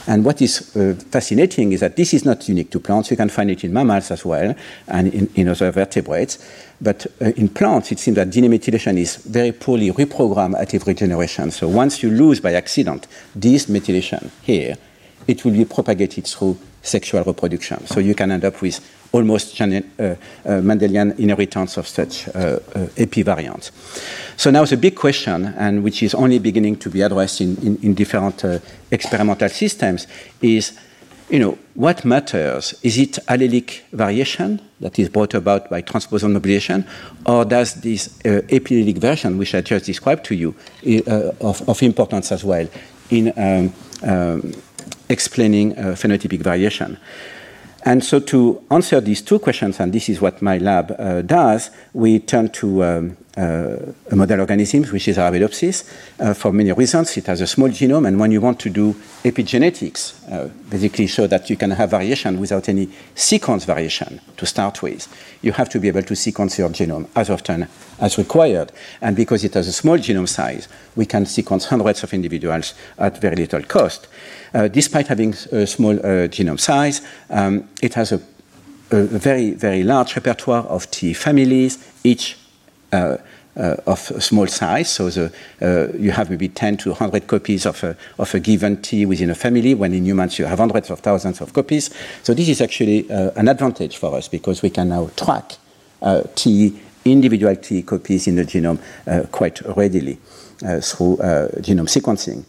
And 0.06 0.24
what 0.24 0.40
is 0.40 0.76
uh, 0.76 0.94
fascinating 1.10 1.72
is 1.72 1.80
that 1.80 1.96
this 1.96 2.14
is 2.14 2.24
not 2.24 2.48
unique 2.48 2.70
to 2.70 2.80
plants. 2.80 3.10
You 3.10 3.16
can 3.16 3.28
find 3.28 3.50
it 3.50 3.64
in 3.64 3.72
mammals 3.72 4.10
as 4.10 4.24
well 4.24 4.54
and 4.86 5.12
in, 5.12 5.28
in 5.34 5.48
other 5.48 5.72
vertebrates. 5.72 6.38
But 6.80 7.06
uh, 7.20 7.32
in 7.36 7.48
plants, 7.48 7.90
it 7.90 7.98
seems 7.98 8.14
that 8.16 8.30
DNA 8.30 8.56
methylation 8.56 8.98
is 8.98 9.16
very 9.16 9.50
poorly 9.50 9.90
reprogrammed 9.90 10.60
at 10.60 10.74
every 10.74 10.94
generation. 10.94 11.50
So 11.50 11.68
once 11.68 12.02
you 12.02 12.10
lose 12.10 12.40
by 12.40 12.52
accident 12.52 13.08
this 13.34 13.66
methylation 13.66 14.30
here, 14.42 14.76
it 15.26 15.44
will 15.44 15.52
be 15.52 15.64
propagated 15.64 16.26
through 16.26 16.56
sexual 16.82 17.22
reproduction. 17.24 17.86
So 17.86 18.00
you 18.00 18.14
can 18.14 18.30
end 18.30 18.44
up 18.44 18.62
with 18.62 18.80
almost 19.12 19.60
uh, 19.60 19.64
uh, 19.64 20.16
Mendelian 20.44 21.18
inheritance 21.18 21.76
of 21.76 21.88
such 21.88 22.28
uh, 22.28 22.30
uh, 22.30 22.58
epivariants. 22.96 23.70
So 24.36 24.50
now 24.50 24.64
the 24.64 24.76
big 24.76 24.94
question, 24.94 25.46
and 25.56 25.82
which 25.82 26.02
is 26.02 26.14
only 26.14 26.38
beginning 26.38 26.76
to 26.76 26.90
be 26.90 27.02
addressed 27.02 27.40
in, 27.40 27.56
in, 27.58 27.76
in 27.82 27.94
different 27.94 28.44
uh, 28.44 28.58
experimental 28.90 29.48
systems, 29.48 30.06
is 30.42 30.72
you 31.28 31.40
know, 31.40 31.58
what 31.74 32.04
matters? 32.04 32.78
Is 32.84 32.98
it 32.98 33.18
allelic 33.26 33.82
variation 33.92 34.60
that 34.80 34.96
is 34.96 35.08
brought 35.08 35.34
about 35.34 35.68
by 35.68 35.82
transposon 35.82 36.32
mobilization, 36.32 36.86
or 37.24 37.44
does 37.44 37.74
this 37.80 38.20
uh, 38.24 38.42
epiallelic 38.48 38.98
version, 38.98 39.36
which 39.36 39.52
I 39.52 39.60
just 39.60 39.86
described 39.86 40.24
to 40.26 40.36
you, 40.36 40.54
of, 41.40 41.68
of, 41.68 41.82
importance 41.82 42.30
as 42.30 42.44
well 42.44 42.68
in 43.10 43.32
um, 43.36 43.72
um, 44.08 44.52
explaining 45.08 45.78
uh, 45.78 45.94
phenotypic 45.94 46.40
variation. 46.40 46.98
And 47.84 48.02
so 48.02 48.18
to 48.18 48.62
answer 48.70 49.00
these 49.00 49.22
two 49.22 49.38
questions, 49.38 49.78
and 49.78 49.92
this 49.92 50.08
is 50.08 50.20
what 50.20 50.42
my 50.42 50.58
lab 50.58 50.94
uh, 50.98 51.22
does, 51.22 51.70
we 51.92 52.18
turn 52.18 52.48
to 52.50 52.82
um, 52.82 53.16
uh, 53.36 53.92
a 54.10 54.16
model 54.16 54.40
organism, 54.40 54.84
which 54.84 55.08
is 55.08 55.18
Arabidopsis, 55.18 55.84
uh, 56.20 56.34
for 56.34 56.52
many 56.52 56.72
reasons. 56.72 57.16
It 57.16 57.26
has 57.26 57.40
a 57.40 57.46
small 57.46 57.68
genome, 57.68 58.08
and 58.08 58.18
when 58.18 58.30
you 58.30 58.40
want 58.40 58.58
to 58.60 58.70
do 58.70 58.94
epigenetics, 59.24 60.14
uh, 60.32 60.48
basically 60.70 61.06
show 61.06 61.26
that 61.26 61.50
you 61.50 61.56
can 61.56 61.70
have 61.72 61.90
variation 61.90 62.40
without 62.40 62.68
any 62.68 62.88
sequence 63.14 63.64
variation 63.64 64.20
to 64.36 64.46
start 64.46 64.82
with, 64.82 65.06
you 65.42 65.52
have 65.52 65.68
to 65.68 65.78
be 65.78 65.88
able 65.88 66.02
to 66.02 66.16
sequence 66.16 66.58
your 66.58 66.70
genome 66.70 67.08
as 67.14 67.28
often 67.28 67.68
as 68.00 68.16
required. 68.18 68.72
And 69.00 69.14
because 69.14 69.44
it 69.44 69.54
has 69.54 69.68
a 69.68 69.72
small 69.72 69.98
genome 69.98 70.28
size, 70.28 70.68
we 70.94 71.06
can 71.06 71.26
sequence 71.26 71.66
hundreds 71.66 72.02
of 72.02 72.14
individuals 72.14 72.74
at 72.98 73.20
very 73.20 73.36
little 73.36 73.62
cost. 73.62 74.08
Uh, 74.54 74.68
despite 74.68 75.08
having 75.08 75.34
a 75.52 75.66
small 75.66 75.98
uh, 75.98 76.28
genome 76.28 76.58
size, 76.58 77.02
um, 77.28 77.68
it 77.82 77.94
has 77.94 78.12
a, 78.12 78.20
a, 78.90 79.02
very, 79.02 79.50
very 79.50 79.82
large 79.82 80.16
repertoire 80.16 80.64
of 80.64 80.90
T 80.90 81.12
families, 81.12 81.78
each 82.02 82.38
Uh, 83.56 83.74
of 83.86 83.98
small 84.22 84.46
size. 84.46 84.90
So 84.90 85.06
uh, 85.62 85.88
you 85.96 86.10
have 86.10 86.28
maybe 86.28 86.46
10 86.46 86.76
to 86.76 86.90
100 86.90 87.26
copies 87.26 87.64
of 87.64 87.82
a, 87.84 87.96
of 88.18 88.34
a 88.34 88.38
given 88.38 88.82
T 88.82 89.06
within 89.06 89.30
a 89.30 89.34
family, 89.34 89.72
when 89.72 89.94
in 89.94 90.04
humans 90.04 90.38
you 90.38 90.44
have 90.44 90.58
hundreds 90.58 90.90
of 90.90 91.00
thousands 91.00 91.40
of 91.40 91.54
copies. 91.54 91.88
So 92.22 92.34
this 92.34 92.50
is 92.50 92.60
actually 92.60 93.10
uh, 93.10 93.30
an 93.34 93.48
advantage 93.48 93.96
for 93.96 94.14
us 94.14 94.28
because 94.28 94.60
we 94.60 94.68
can 94.68 94.90
now 94.90 95.08
track 95.16 95.52
uh, 96.02 96.24
T, 96.34 96.78
individual 97.06 97.56
T 97.56 97.82
copies 97.82 98.26
in 98.26 98.36
the 98.36 98.44
genome 98.44 98.78
quite 99.32 99.62
readily 99.74 100.18
through 100.60 101.16
genome 101.64 101.88
sequencing. 101.88 102.44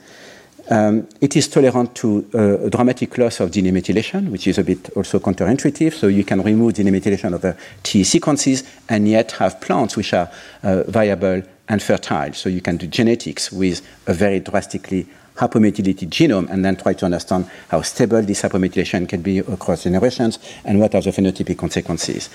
Um, 0.69 1.07
it 1.21 1.35
is 1.35 1.47
tolerant 1.47 1.95
to 1.95 2.29
uh, 2.33 2.65
a 2.65 2.69
dramatic 2.69 3.17
loss 3.17 3.39
of 3.39 3.51
DNA 3.51 3.71
methylation, 3.71 4.29
which 4.29 4.47
is 4.47 4.57
a 4.57 4.63
bit 4.63 4.89
also 4.97 5.19
counterintuitive. 5.19 5.93
So 5.93 6.07
you 6.07 6.25
can 6.25 6.41
remove 6.41 6.73
DNA 6.73 6.99
methylation 6.99 7.33
of 7.33 7.41
the 7.41 7.55
T 7.83 8.03
sequences 8.03 8.63
and 8.89 9.07
yet 9.07 9.31
have 9.33 9.61
plants 9.61 9.95
which 9.95 10.13
are 10.13 10.29
uh, 10.63 10.83
viable 10.83 11.41
and 11.69 11.81
fertile. 11.81 12.33
So 12.33 12.49
you 12.49 12.61
can 12.61 12.77
do 12.77 12.87
genetics 12.87 13.51
with 13.51 13.81
a 14.07 14.13
very 14.13 14.39
drastically 14.41 15.07
hypomethylated 15.37 16.09
genome 16.09 16.49
and 16.49 16.65
then 16.65 16.75
try 16.75 16.93
to 16.93 17.05
understand 17.05 17.49
how 17.69 17.81
stable 17.81 18.21
this 18.21 18.41
hypomethylation 18.41 19.07
can 19.07 19.21
be 19.21 19.39
across 19.39 19.83
generations 19.83 20.39
and 20.65 20.79
what 20.79 20.95
are 20.95 21.01
the 21.01 21.11
phenotypic 21.11 21.57
consequences. 21.57 22.29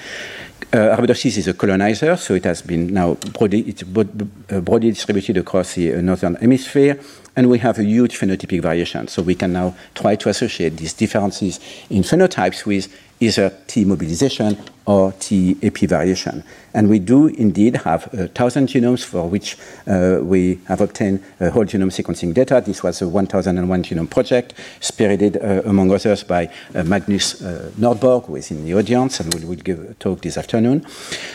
Uh, 0.74 1.04
is 1.06 1.48
a 1.48 1.52
colonizer, 1.52 2.16
so 2.16 2.32
it 2.32 2.44
has 2.44 2.62
been 2.62 2.94
now 2.94 3.12
broadly, 3.34 3.60
it's 3.60 3.82
uh, 3.82 4.60
broadly 4.60 4.90
distributed 4.90 5.36
across 5.36 5.74
the 5.74 5.92
uh, 5.92 6.00
northern 6.00 6.34
hemisphere 6.36 6.98
and 7.36 7.50
we 7.50 7.58
have 7.58 7.78
a 7.78 7.84
huge 7.84 8.18
phenotypic 8.18 8.62
variation. 8.62 9.06
So 9.08 9.22
we 9.22 9.34
can 9.34 9.52
now 9.52 9.74
try 9.94 10.16
to 10.16 10.30
associate 10.30 10.78
these 10.78 10.94
differences 10.94 11.60
in 11.90 12.02
phenotypes 12.02 12.64
with 12.64 12.88
either 13.22 13.52
T 13.68 13.84
mobilization 13.84 14.56
or 14.84 15.12
T 15.12 15.56
epi 15.62 15.86
variation. 15.86 16.42
And 16.74 16.88
we 16.88 16.98
do 16.98 17.28
indeed 17.28 17.76
have 17.76 18.12
a 18.12 18.26
thousand 18.26 18.66
genomes 18.66 19.04
for 19.04 19.28
which 19.28 19.56
uh, 19.86 20.18
we 20.22 20.58
have 20.66 20.80
obtained 20.80 21.22
uh, 21.40 21.50
whole 21.50 21.64
genome 21.64 21.92
sequencing 21.92 22.34
data. 22.34 22.60
This 22.64 22.82
was 22.82 23.00
a 23.00 23.08
1001 23.08 23.82
genome 23.84 24.10
project, 24.10 24.54
spearheaded 24.80 25.36
uh, 25.36 25.68
among 25.68 25.92
others 25.92 26.24
by 26.24 26.50
uh, 26.74 26.82
Magnus 26.82 27.40
uh, 27.42 27.70
Nordborg, 27.78 28.26
who 28.26 28.36
is 28.36 28.50
in 28.50 28.64
the 28.64 28.74
audience 28.74 29.20
and 29.20 29.32
will, 29.32 29.50
will 29.50 29.56
give 29.56 29.78
a 29.78 29.94
talk 29.94 30.20
this 30.22 30.36
afternoon. 30.36 30.84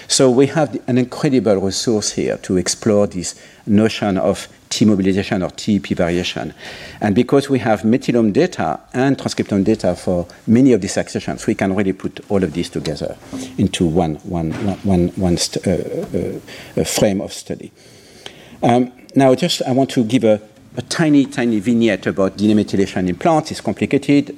So 0.08 0.30
we 0.30 0.48
have 0.48 0.78
an 0.88 0.98
incredible 0.98 1.56
resource 1.58 2.12
here 2.12 2.38
to 2.38 2.58
explore 2.58 3.08
this 3.08 3.42
notion 3.66 4.18
of 4.18 4.50
T 4.70 4.86
mobilization 4.86 5.44
or 5.44 5.50
TEP 5.52 5.88
variation. 5.98 6.54
And 7.02 7.16
because 7.16 7.50
we 7.50 7.60
have 7.60 7.82
methylome 7.82 8.34
data 8.34 8.80
and 8.94 9.18
transcriptome 9.18 9.64
data 9.64 9.96
for 9.96 10.28
many 10.46 10.74
of 10.74 10.82
these 10.82 10.98
accessions, 10.98 11.48
we 11.48 11.56
can 11.56 11.76
really 11.76 11.94
put 11.94 12.20
all 12.30 12.44
of 12.44 12.54
these 12.54 12.70
together 12.70 13.18
into 13.58 13.86
one, 13.86 14.16
one, 14.18 14.52
one, 14.84 15.10
one 15.10 15.38
st- 15.38 15.68
uh, 15.68 16.80
uh, 16.80 16.84
frame 16.84 17.22
of 17.22 17.34
study. 17.34 17.72
Um, 18.64 18.92
now, 19.16 19.34
just 19.36 19.62
I 19.64 19.72
want 19.72 19.90
to 19.92 20.04
give 20.04 20.24
a, 20.24 20.42
a 20.78 20.82
tiny, 20.84 21.26
tiny 21.26 21.60
vignette 21.60 22.06
about 22.06 22.38
DNA 22.38 22.54
methylation 22.54 23.10
in 23.10 23.16
plants. 23.16 23.50
It's 23.50 23.62
complicated. 23.62 24.38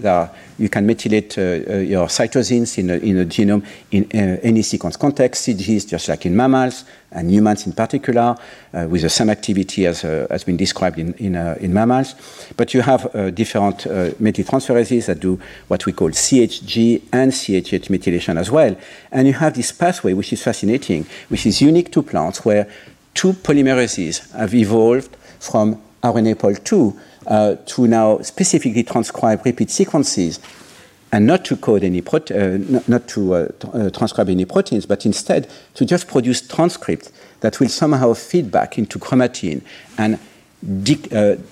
You 0.58 0.70
can 0.70 0.88
methylate 0.88 1.38
uh, 1.38 1.74
uh, 1.74 1.78
your 1.80 2.08
cytosines 2.08 2.78
in 2.78 2.90
a, 2.90 2.94
in 2.96 3.18
a 3.20 3.26
genome 3.26 3.66
in 3.92 4.06
uh, 4.06 4.40
any 4.42 4.62
sequence 4.62 4.96
context, 4.96 5.46
CGs, 5.46 5.90
just 5.90 6.08
like 6.08 6.26
in 6.26 6.36
mammals 6.36 6.86
and 7.12 7.30
humans 7.30 7.66
in 7.66 7.74
particular, 7.74 8.38
uh, 8.74 8.88
with 8.90 9.02
the 9.02 9.10
same 9.10 9.30
activity 9.30 9.86
as 9.86 10.02
has 10.02 10.46
been 10.46 10.56
described 10.56 10.98
in, 10.98 11.14
in, 11.16 11.36
in 11.36 11.74
mammals. 11.74 12.16
But 12.56 12.74
you 12.74 12.84
have 12.84 13.04
different 13.36 13.80
methyltransferases 14.20 15.08
that 15.08 15.20
do 15.20 15.42
what 15.68 15.86
we 15.86 15.92
call 15.92 16.10
CHG 16.10 17.02
and 17.12 17.34
CHH 17.34 17.90
methylation 17.90 18.38
as 18.40 18.50
well. 18.50 18.78
And 19.12 19.28
you 19.28 19.34
have 19.34 19.56
this 19.56 19.74
pathway, 19.74 20.14
which 20.14 20.32
is 20.32 20.42
fascinating, 20.42 21.06
which 21.28 21.46
is 21.46 21.62
unique 21.62 21.92
to 21.92 22.02
plants, 22.02 22.46
where 22.46 22.70
two 23.14 23.34
polymerases 23.34 24.32
have 24.32 24.54
evolved 24.54 25.18
from 25.40 25.82
RNA 26.04 26.40
pol 26.40 26.56
2 26.56 27.00
uh, 27.28 27.56
to 27.66 27.88
now 27.88 28.20
specifically 28.20 28.84
transcribe 28.84 29.46
repeat 29.46 29.70
sequences 29.70 30.40
and 31.12 31.26
not 31.26 31.44
to 31.46 31.58
code 31.58 31.84
any 31.84 32.02
prote- 32.02 32.32
uh, 32.32 32.82
not, 32.88 33.08
to 33.08 33.34
uh, 33.34 33.48
uh, 33.74 33.90
transcribe 33.90 34.30
any 34.30 34.46
proteins, 34.46 34.86
but 34.86 35.06
instead 35.06 35.50
to 35.74 35.86
just 35.86 36.08
produce 36.08 36.48
transcripts 36.48 37.12
that 37.40 37.60
will 37.60 37.70
somehow 37.70 38.14
feed 38.14 38.52
back 38.52 38.78
into 38.78 39.00
chromatin 39.00 39.62
and 39.98 40.20
di- 40.84 40.96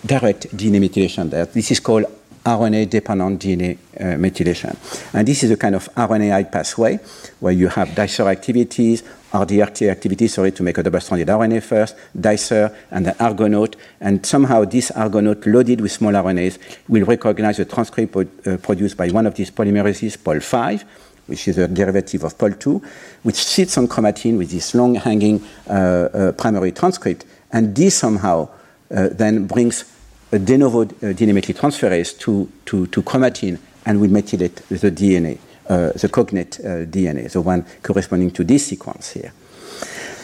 direct 0.06 0.56
DNA 0.56 0.80
methylation 0.88 1.30
there. 1.32 1.46
This 1.46 1.72
is 1.72 1.80
called 1.80 2.06
RNA-dependent 2.48 3.42
DNA 3.42 3.78
uh, 4.00 4.04
methylation. 4.16 4.76
And 5.14 5.28
this 5.28 5.44
is 5.44 5.52
a 5.52 5.58
kind 5.58 5.76
of 5.76 5.90
RNAi 5.96 6.50
pathway 6.50 6.98
where 7.42 7.52
you 7.52 7.68
have 7.68 7.90
dicer 7.90 8.28
activities, 8.32 9.04
RDRT 9.34 9.92
activities, 9.92 10.34
sorry, 10.34 10.52
to 10.54 10.64
make 10.64 10.78
a 10.78 10.84
double-stranded 10.84 11.28
RNA 11.28 11.62
first, 11.62 11.96
dicer, 12.18 12.74
and 12.92 13.06
then 13.06 13.16
Argonaute. 13.16 13.76
And 14.00 14.26
somehow 14.26 14.64
this 14.64 14.92
Argonaute 14.92 15.46
loaded 15.46 15.82
with 15.82 15.92
small 15.92 16.14
RNAs 16.14 16.58
will 16.88 17.04
recognize 17.04 17.58
the 17.58 17.66
transcript 17.66 18.16
uh, 18.16 18.58
produced 18.58 18.96
by 18.96 19.10
one 19.10 19.28
of 19.28 19.36
these 19.36 19.52
polymerases, 19.52 20.18
Pol5, 20.18 20.84
which 21.26 21.50
is 21.50 21.58
a 21.58 21.68
derivative 21.68 22.24
of 22.24 22.38
Pol2, 22.38 22.82
which 23.24 23.36
sits 23.36 23.78
on 23.78 23.90
chromatin 23.90 24.38
with 24.38 24.52
this 24.52 24.74
long-hanging 24.74 25.44
uh, 25.70 25.74
uh 25.74 26.32
primary 26.32 26.72
transcript. 26.72 27.26
And 27.52 27.76
this 27.76 27.98
somehow 27.98 28.48
uh, 28.90 29.10
then 29.12 29.48
brings 29.48 29.84
a 30.32 30.40
de 30.40 30.58
novo 30.58 30.82
uh, 30.82 31.14
DNA 31.14 31.34
methyltransferase 31.34 32.18
to, 32.20 32.50
to, 32.66 32.88
to 32.88 33.02
chromatin 33.02 33.58
and 33.86 34.02
we 34.02 34.08
methylate 34.08 34.56
the 34.68 34.92
DNA, 34.92 35.38
uh, 35.70 35.92
the 35.94 36.10
cognate 36.10 36.60
uh, 36.60 36.86
DNA, 36.86 37.32
the 37.32 37.42
one 37.42 37.66
corresponding 37.82 38.32
to 38.32 38.44
this 38.44 38.68
sequence 38.68 39.12
here. 39.12 39.32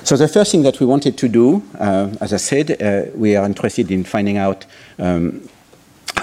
So 0.03 0.17
the 0.17 0.27
first 0.27 0.51
thing 0.51 0.63
that 0.63 0.81
we 0.81 0.85
wanted 0.85 1.17
to 1.17 1.29
do, 1.29 1.63
uh, 1.79 2.09
as 2.19 2.33
I 2.33 2.37
said, 2.37 2.81
uh, 2.81 3.03
we 3.15 3.37
are 3.37 3.45
interested 3.45 3.89
in 3.89 4.03
finding 4.03 4.37
out 4.37 4.65
um, 4.99 5.47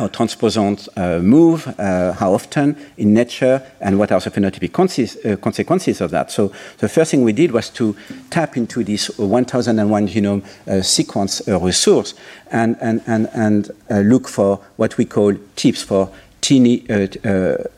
how 0.01 0.09
transposons 0.09 0.89
uh, 0.97 1.19
move, 1.23 1.67
uh, 1.79 2.13
how 2.15 2.33
often 2.33 2.75
in 2.97 3.13
nature, 3.13 3.63
and 3.81 3.99
what 3.99 4.11
are 4.11 4.21
the 4.21 4.31
phenotypic 4.31 4.73
uh, 4.73 5.37
consequences 5.37 6.01
of 6.01 6.11
that. 6.11 6.31
So 6.31 6.53
the 6.79 6.89
first 6.89 7.11
thing 7.11 7.23
we 7.23 7.35
did 7.35 7.53
was 7.53 7.69
to 7.71 7.95
tap 8.31 8.57
into 8.57 8.83
this 8.83 9.19
1001 9.19 10.09
genome 10.09 10.43
uh, 10.67 10.81
sequence 10.81 11.47
uh, 11.47 11.59
resource 11.61 12.15
and, 12.51 12.77
and, 12.81 13.03
and, 13.07 13.29
and 13.35 13.71
uh, 13.91 13.99
look 13.99 14.27
for 14.27 14.61
what 14.77 14.97
we 14.97 15.05
call 15.05 15.35
tips 15.57 15.83
for 15.83 16.11
teeny 16.41 16.81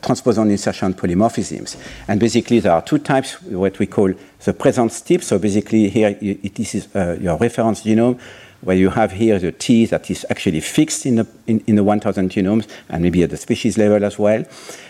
transposon 0.01 0.49
insertion 0.49 0.93
polymorphisms. 0.93 1.75
And 2.07 2.21
basically, 2.21 2.61
there 2.61 2.71
are 2.71 2.81
two 2.81 2.99
types, 2.99 3.41
what 3.41 3.77
we 3.77 3.87
call 3.87 4.13
the 4.45 4.53
presence 4.53 5.01
tip. 5.01 5.21
So 5.21 5.37
basically, 5.37 5.89
here, 5.89 6.17
it, 6.21 6.55
this 6.55 6.73
is 6.73 6.87
your 7.21 7.37
reference 7.37 7.83
genome 7.83 8.17
where 8.63 8.75
you 8.75 8.89
have 8.89 9.11
here 9.11 9.39
the 9.39 9.51
T 9.51 9.85
that 9.87 10.09
is 10.09 10.25
actually 10.29 10.61
fixed 10.61 11.05
in 11.05 11.15
the, 11.15 11.27
in, 11.47 11.63
in 11.67 11.75
the 11.75 11.83
1000 11.83 12.29
genomes 12.29 12.67
and 12.89 13.03
maybe 13.03 13.23
at 13.23 13.29
the 13.29 13.37
species 13.37 13.77
level 13.77 14.03
as 14.03 14.17
well. 14.17 14.43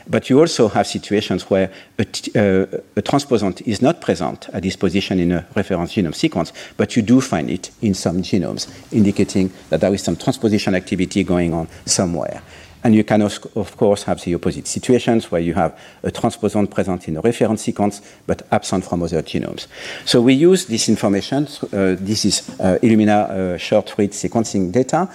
But 0.08 0.30
you 0.30 0.39
also 0.39 0.68
have 0.70 0.86
situations 0.86 1.50
where 1.50 1.72
a, 1.98 2.03
uh, 2.03 2.80
a 2.96 3.01
transposon 3.01 3.62
is 3.68 3.82
not 3.82 4.01
present 4.01 4.50
at 4.50 4.63
this 4.63 4.75
position 4.75 5.20
in 5.20 5.32
a 5.32 5.46
reference 5.56 5.94
genome 5.94 6.15
sequence, 6.15 6.53
but 6.77 6.96
you 6.96 7.01
do 7.01 7.22
find 7.22 7.50
it 7.50 7.72
in 7.82 7.94
some 7.94 8.22
genomes, 8.22 8.68
indicating 8.92 9.51
that 9.70 9.82
there 9.82 9.94
is 9.94 10.03
some 10.03 10.15
transposition 10.15 10.75
activity 10.75 11.24
going 11.24 11.53
on 11.53 11.68
somewhere. 11.86 12.42
And 12.84 12.94
you 12.94 13.04
can, 13.04 13.22
of 13.22 13.78
course, 13.78 14.04
have 14.04 14.22
the 14.22 14.36
opposite 14.36 14.68
situations 14.68 15.32
where 15.32 15.42
you 15.42 15.54
have 15.54 15.80
a 16.04 16.12
transposon 16.12 16.70
present 16.70 17.08
in 17.08 17.18
a 17.18 17.22
reference 17.22 17.62
sequence 17.62 18.02
but 18.28 18.46
absent 18.52 18.84
from 18.86 19.04
other 19.04 19.24
genomes. 19.24 19.68
So 20.06 20.22
we 20.22 20.34
use 20.34 20.66
this 20.66 20.90
information. 20.90 21.48
Uh, 21.72 21.96
this 21.98 22.25
is 22.25 22.50
uh, 22.60 22.78
Illumina 22.82 23.30
uh, 23.30 23.58
short 23.58 23.94
read 23.98 24.12
sequencing 24.12 24.72
data. 24.72 25.10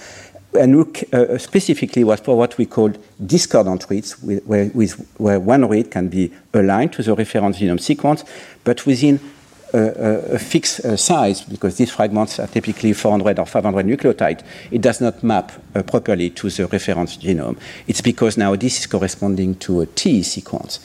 And 0.59 0.77
look 0.77 1.03
uh, 1.13 1.37
specifically 1.37 2.05
was 2.05 2.21
for 2.21 2.37
what 2.39 2.57
we 2.57 2.65
call 2.65 2.91
discordant 3.27 3.87
reads, 3.91 4.13
where, 4.23 4.71
with, 4.73 5.07
where 5.19 5.39
one 5.39 5.69
read 5.69 5.91
can 5.91 6.09
be 6.09 6.33
aligned 6.55 6.95
to 6.95 7.03
the 7.03 7.15
reference 7.15 7.59
genome 7.59 7.81
sequence, 7.81 8.25
but 8.65 8.87
within 8.87 9.21
a, 9.73 10.39
fixed 10.39 10.81
uh, 10.85 10.97
size, 10.97 11.43
because 11.43 11.77
these 11.77 11.91
fragments 11.91 12.39
are 12.39 12.47
typically 12.47 12.93
400 12.93 13.39
or 13.39 13.47
500 13.47 13.87
nucleotides, 13.87 14.43
it 14.71 14.81
does 14.81 15.01
not 15.01 15.23
map 15.23 15.53
uh, 15.75 15.83
properly 15.83 16.31
to 16.31 16.49
the 16.51 16.67
reference 16.67 17.17
genome. 17.17 17.59
It's 17.87 18.01
because 18.01 18.37
now 18.37 18.57
this 18.57 18.81
is 18.81 18.87
corresponding 18.87 19.57
to 19.57 19.81
a 19.83 19.87
T 19.87 20.23
sequence, 20.23 20.81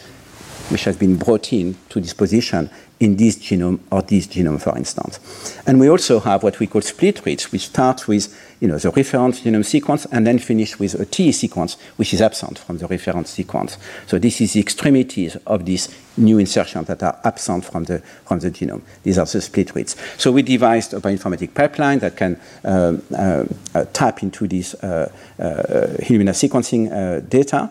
which 0.70 0.86
has 0.86 0.98
been 0.98 1.18
brought 1.18 1.52
in 1.54 1.76
to 1.90 2.00
this 2.00 2.14
position 2.14 2.70
in 3.00 3.18
this 3.18 3.36
genome 3.36 3.80
or 3.92 4.02
this 4.02 4.28
genome, 4.28 4.62
for 4.62 4.78
instance. 4.78 5.20
And 5.68 5.80
we 5.80 5.90
also 5.90 6.20
have 6.22 6.42
what 6.42 6.60
we 6.60 6.68
call 6.68 6.82
split 6.82 7.26
reads, 7.26 7.52
which 7.52 7.66
start 7.66 8.08
with 8.08 8.34
you 8.62 8.68
know, 8.70 8.78
the 8.78 8.92
reference 8.92 9.42
genome 9.42 9.66
sequence 9.66 10.06
and 10.06 10.26
then 10.26 10.40
finish 10.40 10.80
with 10.80 10.96
a 10.96 11.06
T 11.06 11.32
sequence, 11.34 11.76
which 11.98 12.14
is 12.14 12.22
absent 12.22 12.60
from 12.60 12.78
the 12.78 12.88
reference 12.88 13.30
sequence. 13.30 13.78
So 14.08 14.20
this 14.20 14.40
is 14.40 14.54
the 14.54 14.62
extremities 14.62 15.36
of 15.46 15.66
these 15.66 15.90
new 16.16 16.38
insertions 16.38 16.88
that 16.88 17.04
are 17.04 17.20
absent 17.26 17.66
from 17.66 17.84
the, 17.84 18.00
from 18.00 18.40
the 18.40 18.52
genome. 18.52 18.84
These 19.04 19.18
are 19.18 19.26
the 19.26 19.42
split 19.42 19.76
reads. 19.76 19.98
So 20.18 20.32
we 20.32 20.44
devised 20.44 20.94
a 20.94 21.02
bioinformatic 21.02 21.54
pipeline 21.54 22.00
that 22.00 22.16
can 22.16 22.40
um, 22.64 23.02
uh, 23.14 23.46
uh, 23.76 23.86
tap 23.92 24.24
into 24.24 24.48
this 24.48 24.76
uh, 24.76 25.12
uh, 25.40 25.44
Illumina 26.04 26.32
sequencing 26.32 26.92
uh, 26.92 27.20
data. 27.20 27.70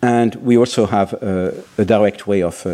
And 0.00 0.34
we 0.36 0.56
also 0.56 0.86
have 0.86 1.14
uh, 1.14 1.52
a 1.76 1.84
direct 1.84 2.26
way 2.26 2.42
of 2.42 2.64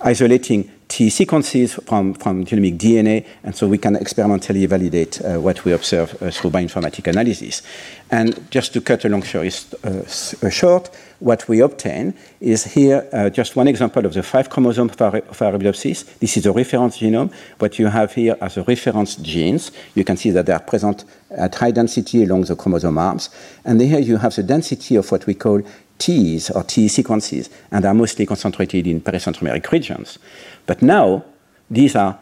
isolating 0.00 0.70
T 0.90 1.08
sequences 1.08 1.74
from, 1.86 2.14
from 2.14 2.44
genomic 2.44 2.76
DNA, 2.76 3.24
and 3.44 3.54
so 3.54 3.68
we 3.68 3.78
can 3.78 3.94
experimentally 3.94 4.66
validate 4.66 5.24
uh, 5.24 5.38
what 5.38 5.64
we 5.64 5.72
observe 5.72 6.20
uh, 6.20 6.32
through 6.32 6.50
bioinformatic 6.50 7.06
analysis. 7.06 7.62
And 8.10 8.50
just 8.50 8.72
to 8.72 8.80
cut 8.80 9.04
a 9.04 9.08
long 9.08 9.22
story 9.22 9.52
uh, 9.84 10.50
short, 10.50 10.90
what 11.20 11.48
we 11.48 11.60
obtain 11.60 12.14
is 12.40 12.64
here 12.64 13.08
uh, 13.12 13.30
just 13.30 13.54
one 13.54 13.68
example 13.68 14.04
of 14.04 14.14
the 14.14 14.22
five 14.24 14.50
chromosomes 14.50 14.92
of, 14.92 15.14
of 15.14 15.38
Arabidopsis. 15.38 16.18
This 16.18 16.36
is 16.36 16.46
a 16.46 16.52
reference 16.52 16.98
genome. 16.98 17.32
What 17.60 17.78
you 17.78 17.86
have 17.86 18.12
here 18.14 18.36
are 18.40 18.48
the 18.48 18.64
reference 18.64 19.14
genes, 19.14 19.70
you 19.94 20.02
can 20.02 20.16
see 20.16 20.30
that 20.30 20.46
they 20.46 20.52
are 20.52 20.60
present 20.60 21.04
at 21.30 21.54
high 21.54 21.70
density 21.70 22.24
along 22.24 22.46
the 22.46 22.56
chromosome 22.56 22.98
arms. 22.98 23.30
And 23.64 23.80
here 23.80 24.00
you 24.00 24.16
have 24.16 24.34
the 24.34 24.42
density 24.42 24.96
of 24.96 25.08
what 25.12 25.26
we 25.26 25.34
call 25.34 25.62
Ts 26.00 26.50
or 26.50 26.64
T 26.64 26.88
sequences, 26.88 27.50
and 27.70 27.84
are 27.84 27.94
mostly 27.94 28.26
concentrated 28.26 28.86
in 28.86 29.00
pericentromeric 29.00 29.70
regions. 29.70 30.18
But 30.66 30.82
now, 30.82 31.24
these 31.70 31.94
are, 31.94 32.18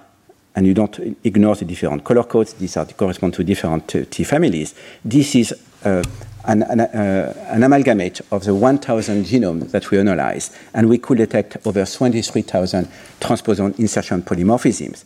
and 0.54 0.66
you 0.66 0.74
don't 0.74 1.16
ignore 1.24 1.54
the 1.54 1.64
different 1.64 2.04
color 2.04 2.24
codes, 2.24 2.52
these 2.54 2.76
are 2.76 2.84
correspond 2.84 3.34
to 3.34 3.44
different 3.44 3.94
uh, 3.94 4.04
T 4.10 4.24
families. 4.24 4.74
This 5.04 5.34
is 5.36 5.54
uh, 5.84 6.02
an, 6.44 6.62
an, 6.64 6.80
uh, 6.80 7.48
an, 7.50 7.62
amalgamate 7.62 8.20
of 8.32 8.44
the 8.44 8.54
1,000 8.54 9.24
genomes 9.24 9.70
that 9.70 9.90
we 9.90 9.98
analyzed, 9.98 10.52
and 10.74 10.88
we 10.88 10.98
could 10.98 11.18
detect 11.18 11.56
over 11.66 11.84
23,000 11.84 12.88
transposon 13.20 13.78
insertion 13.78 14.22
polymorphisms. 14.22 15.04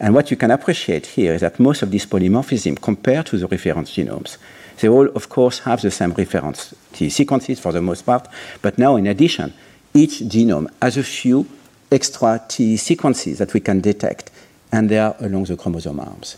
And 0.00 0.14
what 0.14 0.30
you 0.30 0.36
can 0.36 0.50
appreciate 0.50 1.06
here 1.06 1.34
is 1.34 1.40
that 1.42 1.60
most 1.60 1.82
of 1.82 1.90
these 1.90 2.06
polymorphisms, 2.06 2.80
compared 2.80 3.26
to 3.26 3.38
the 3.38 3.46
reference 3.46 3.94
genomes, 3.94 4.38
they 4.80 4.88
all, 4.88 5.08
of 5.14 5.28
course, 5.28 5.60
have 5.60 5.80
the 5.82 5.90
same 5.90 6.12
reference 6.12 6.74
T 6.92 7.10
sequences 7.10 7.60
for 7.60 7.72
the 7.72 7.82
most 7.82 8.02
part, 8.02 8.28
but 8.62 8.78
now, 8.78 8.96
in 8.96 9.06
addition, 9.06 9.52
each 9.92 10.20
genome 10.20 10.68
has 10.80 10.96
a 10.96 11.02
few 11.02 11.46
extra 11.90 12.40
T 12.48 12.76
sequences 12.76 13.38
that 13.38 13.52
we 13.54 13.60
can 13.60 13.80
detect, 13.80 14.30
and 14.72 14.88
they 14.88 14.98
are 14.98 15.14
along 15.20 15.44
the 15.44 15.56
chromosome 15.56 16.00
arms. 16.00 16.36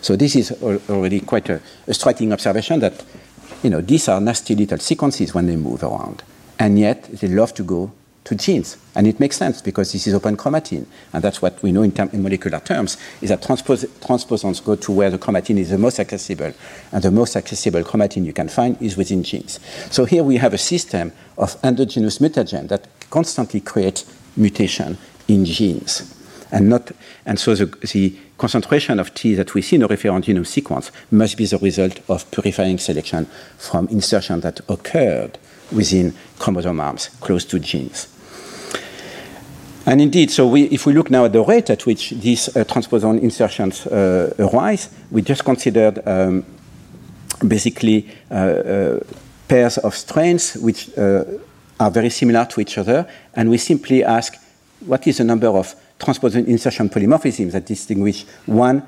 So 0.00 0.16
this 0.16 0.36
is 0.36 0.52
already 0.88 1.20
quite 1.20 1.48
a, 1.50 1.60
a 1.86 1.94
striking 1.94 2.32
observation 2.32 2.80
that, 2.80 3.04
you 3.62 3.70
know, 3.70 3.80
these 3.80 4.08
are 4.08 4.20
nasty 4.20 4.54
little 4.54 4.78
sequences 4.78 5.34
when 5.34 5.46
they 5.46 5.56
move 5.56 5.82
around, 5.82 6.22
and 6.58 6.78
yet 6.78 7.04
they 7.04 7.28
love 7.28 7.54
to 7.54 7.62
go 7.62 7.90
to 8.24 8.34
genes. 8.34 8.76
And 8.94 9.06
it 9.06 9.20
makes 9.20 9.36
sense 9.36 9.60
because 9.60 9.92
this 9.92 10.06
is 10.06 10.14
open 10.14 10.36
chromatin. 10.36 10.86
And 11.12 11.22
that's 11.22 11.42
what 11.42 11.62
we 11.62 11.72
know 11.72 11.82
in, 11.82 11.92
term, 11.92 12.08
in 12.12 12.22
molecular 12.22 12.60
terms, 12.60 12.96
is 13.20 13.28
that 13.28 13.42
transpos 13.42 13.86
transposons 14.00 14.64
go 14.64 14.76
to 14.76 14.92
where 14.92 15.10
the 15.10 15.18
chromatin 15.18 15.58
is 15.58 15.70
the 15.70 15.78
most 15.78 15.98
accessible. 15.98 16.52
And 16.92 17.02
the 17.02 17.10
most 17.10 17.36
accessible 17.36 17.82
chromatin 17.82 18.24
you 18.24 18.32
can 18.32 18.48
find 18.48 18.80
is 18.80 18.96
within 18.96 19.22
genes. 19.22 19.60
So 19.90 20.04
here 20.04 20.22
we 20.22 20.36
have 20.38 20.54
a 20.54 20.58
system 20.58 21.12
of 21.36 21.56
endogenous 21.62 22.18
mutagen 22.18 22.68
that 22.68 22.88
constantly 23.10 23.60
create 23.60 24.04
mutation 24.36 24.96
in 25.28 25.44
genes. 25.44 26.10
And, 26.50 26.68
not, 26.68 26.92
and 27.26 27.38
so 27.38 27.54
the, 27.54 27.66
the 27.92 28.16
concentration 28.38 29.00
of 29.00 29.12
T 29.14 29.34
that 29.34 29.54
we 29.54 29.62
see 29.62 29.76
in 29.76 29.82
a 29.82 29.86
reference 29.86 30.26
genome 30.26 30.46
sequence 30.46 30.92
must 31.10 31.36
be 31.36 31.46
the 31.46 31.58
result 31.58 31.98
of 32.08 32.30
purifying 32.30 32.78
selection 32.78 33.26
from 33.58 33.88
insertion 33.88 34.40
that 34.40 34.60
occurred 34.68 35.38
within 35.72 36.14
chromosome 36.38 36.80
arms 36.80 37.08
close 37.20 37.44
to 37.46 37.58
genes. 37.58 38.13
And 39.86 40.00
indeed, 40.00 40.30
so 40.30 40.46
we, 40.46 40.62
if 40.64 40.86
we 40.86 40.94
look 40.94 41.10
now 41.10 41.26
at 41.26 41.32
the 41.32 41.42
rate 41.42 41.68
at 41.68 41.84
which 41.84 42.10
these 42.10 42.48
uh, 42.48 42.64
transposon 42.64 43.20
insertions 43.20 43.86
uh, 43.86 44.34
arise, 44.38 44.88
we 45.10 45.20
just 45.20 45.44
considered 45.44 46.00
um, 46.06 46.44
basically 47.46 48.08
uh, 48.30 48.34
uh 48.34 49.00
pairs 49.46 49.76
of 49.78 49.94
strains 49.94 50.54
which 50.54 50.96
uh, 50.96 51.24
are 51.78 51.90
very 51.90 52.08
similar 52.08 52.46
to 52.46 52.60
each 52.60 52.78
other, 52.78 53.06
and 53.34 53.50
we 53.50 53.58
simply 53.58 54.02
ask 54.02 54.36
what 54.86 55.06
is 55.06 55.18
the 55.18 55.24
number 55.24 55.48
of 55.48 55.74
transposon 55.98 56.46
insertion 56.46 56.88
polymorphisms 56.88 57.52
that 57.52 57.66
distinguish 57.66 58.24
one 58.46 58.82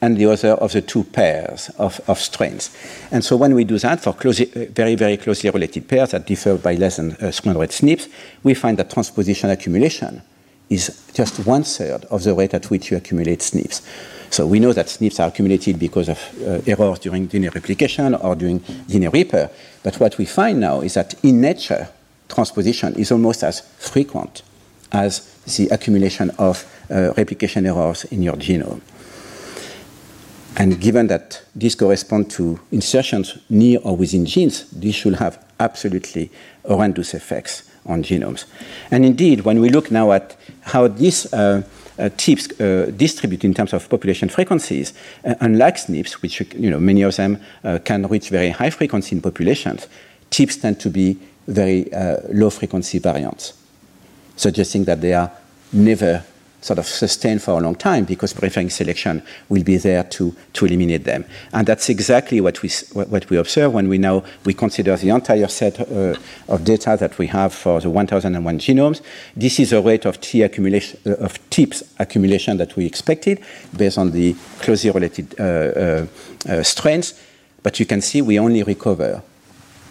and 0.00 0.16
the 0.16 0.26
other 0.26 0.50
of 0.50 0.72
the 0.72 0.82
two 0.82 1.04
pairs 1.04 1.70
of, 1.78 2.00
of 2.08 2.18
strains. 2.18 2.70
And 3.10 3.24
so 3.24 3.36
when 3.36 3.54
we 3.54 3.64
do 3.64 3.78
that 3.78 4.00
for 4.00 4.12
closely, 4.12 4.50
uh, 4.54 4.70
very, 4.70 4.94
very 4.94 5.16
closely 5.16 5.50
related 5.50 5.88
pairs 5.88 6.12
that 6.12 6.26
differ 6.26 6.56
by 6.56 6.74
less 6.74 6.96
than 6.96 7.12
uh, 7.12 7.30
300 7.32 7.70
SNPs, 7.70 8.08
we 8.42 8.54
find 8.54 8.78
that 8.78 8.90
transposition 8.90 9.50
accumulation 9.50 10.22
is 10.70 11.10
just 11.14 11.46
one 11.46 11.64
third 11.64 12.04
of 12.06 12.22
the 12.22 12.34
rate 12.34 12.54
at 12.54 12.70
which 12.70 12.90
you 12.90 12.96
accumulate 12.96 13.40
SNPs. 13.40 13.82
So 14.30 14.46
we 14.46 14.60
know 14.60 14.72
that 14.72 14.86
SNPs 14.86 15.20
are 15.20 15.28
accumulated 15.28 15.78
because 15.78 16.08
of 16.08 16.18
uh, 16.42 16.60
errors 16.66 16.98
during 16.98 17.26
DNA 17.28 17.52
replication 17.54 18.14
or 18.14 18.36
during 18.36 18.60
DNA 18.60 19.12
repair. 19.12 19.50
But 19.82 19.98
what 19.98 20.18
we 20.18 20.26
find 20.26 20.60
now 20.60 20.82
is 20.82 20.94
that 20.94 21.14
in 21.24 21.40
nature, 21.40 21.88
transposition 22.28 22.94
is 22.96 23.10
almost 23.10 23.42
as 23.42 23.60
frequent 23.78 24.42
as 24.92 25.34
the 25.56 25.68
accumulation 25.68 26.30
of 26.38 26.64
uh, 26.90 27.12
replication 27.16 27.66
errors 27.66 28.04
in 28.04 28.22
your 28.22 28.36
genome. 28.36 28.80
And 30.58 30.80
given 30.80 31.06
that 31.06 31.40
these 31.54 31.76
correspond 31.76 32.30
to 32.32 32.58
insertions 32.72 33.38
near 33.48 33.78
or 33.84 33.96
within 33.96 34.26
genes, 34.26 34.68
this 34.70 34.96
should 34.96 35.14
have 35.14 35.38
absolutely 35.60 36.30
horrendous 36.66 37.14
effects 37.14 37.62
on 37.86 38.02
genomes. 38.02 38.44
And 38.90 39.04
indeed, 39.04 39.42
when 39.42 39.60
we 39.60 39.70
look 39.70 39.90
now 39.90 40.10
at 40.10 40.36
how 40.62 40.88
these 40.88 41.32
uh, 41.32 41.62
uh, 41.98 42.10
TIPS 42.16 42.60
uh, 42.60 42.92
distribute 42.96 43.44
in 43.44 43.54
terms 43.54 43.72
of 43.72 43.88
population 43.88 44.28
frequencies, 44.28 44.92
uh, 45.24 45.34
unlike 45.40 45.76
SNPs, 45.76 46.22
which 46.22 46.40
you 46.54 46.70
know 46.70 46.80
many 46.80 47.02
of 47.02 47.14
them 47.16 47.38
uh, 47.62 47.78
can 47.84 48.06
reach 48.08 48.28
very 48.28 48.50
high 48.50 48.70
frequency 48.70 49.14
in 49.14 49.22
populations, 49.22 49.86
TIPS 50.30 50.56
tend 50.56 50.80
to 50.80 50.90
be 50.90 51.18
very 51.46 51.92
uh, 51.92 52.16
low 52.32 52.50
frequency 52.50 52.98
variants, 52.98 53.54
suggesting 54.36 54.84
that 54.84 55.00
they 55.00 55.14
are 55.14 55.30
never 55.72 56.24
sort 56.60 56.78
of 56.78 56.86
sustained 56.86 57.42
for 57.42 57.52
a 57.52 57.62
long 57.62 57.74
time 57.74 58.04
because 58.04 58.32
purifying 58.32 58.70
selection 58.70 59.22
will 59.48 59.62
be 59.62 59.76
there 59.76 60.02
to, 60.02 60.34
to 60.52 60.66
eliminate 60.66 61.04
them. 61.04 61.24
And 61.52 61.66
that's 61.66 61.88
exactly 61.88 62.40
what 62.40 62.62
we, 62.62 62.70
what 62.94 63.30
we 63.30 63.36
observe 63.36 63.72
when 63.72 63.88
we 63.88 63.98
now 63.98 64.24
we 64.44 64.54
consider 64.54 64.96
the 64.96 65.10
entire 65.10 65.46
set 65.48 65.80
uh, 65.80 66.14
of 66.48 66.64
data 66.64 66.96
that 66.98 67.16
we 67.18 67.28
have 67.28 67.54
for 67.54 67.80
the 67.80 67.90
1001 67.90 68.58
genomes. 68.58 69.00
This 69.36 69.60
is 69.60 69.72
a 69.72 69.80
rate 69.80 70.04
of 70.04 70.20
T 70.20 70.42
accumulation, 70.42 70.98
uh, 71.06 71.14
of 71.14 71.38
TIPS 71.50 71.82
accumulation 71.98 72.56
that 72.56 72.74
we 72.76 72.86
expected 72.86 73.42
based 73.76 73.98
on 73.98 74.10
the 74.10 74.34
closely 74.58 74.90
related 74.90 75.38
uh, 75.38 75.42
uh, 75.42 76.06
uh 76.48 76.62
strains. 76.62 77.14
But 77.62 77.78
you 77.78 77.86
can 77.86 78.00
see 78.00 78.22
we 78.22 78.38
only 78.38 78.62
recover 78.62 79.22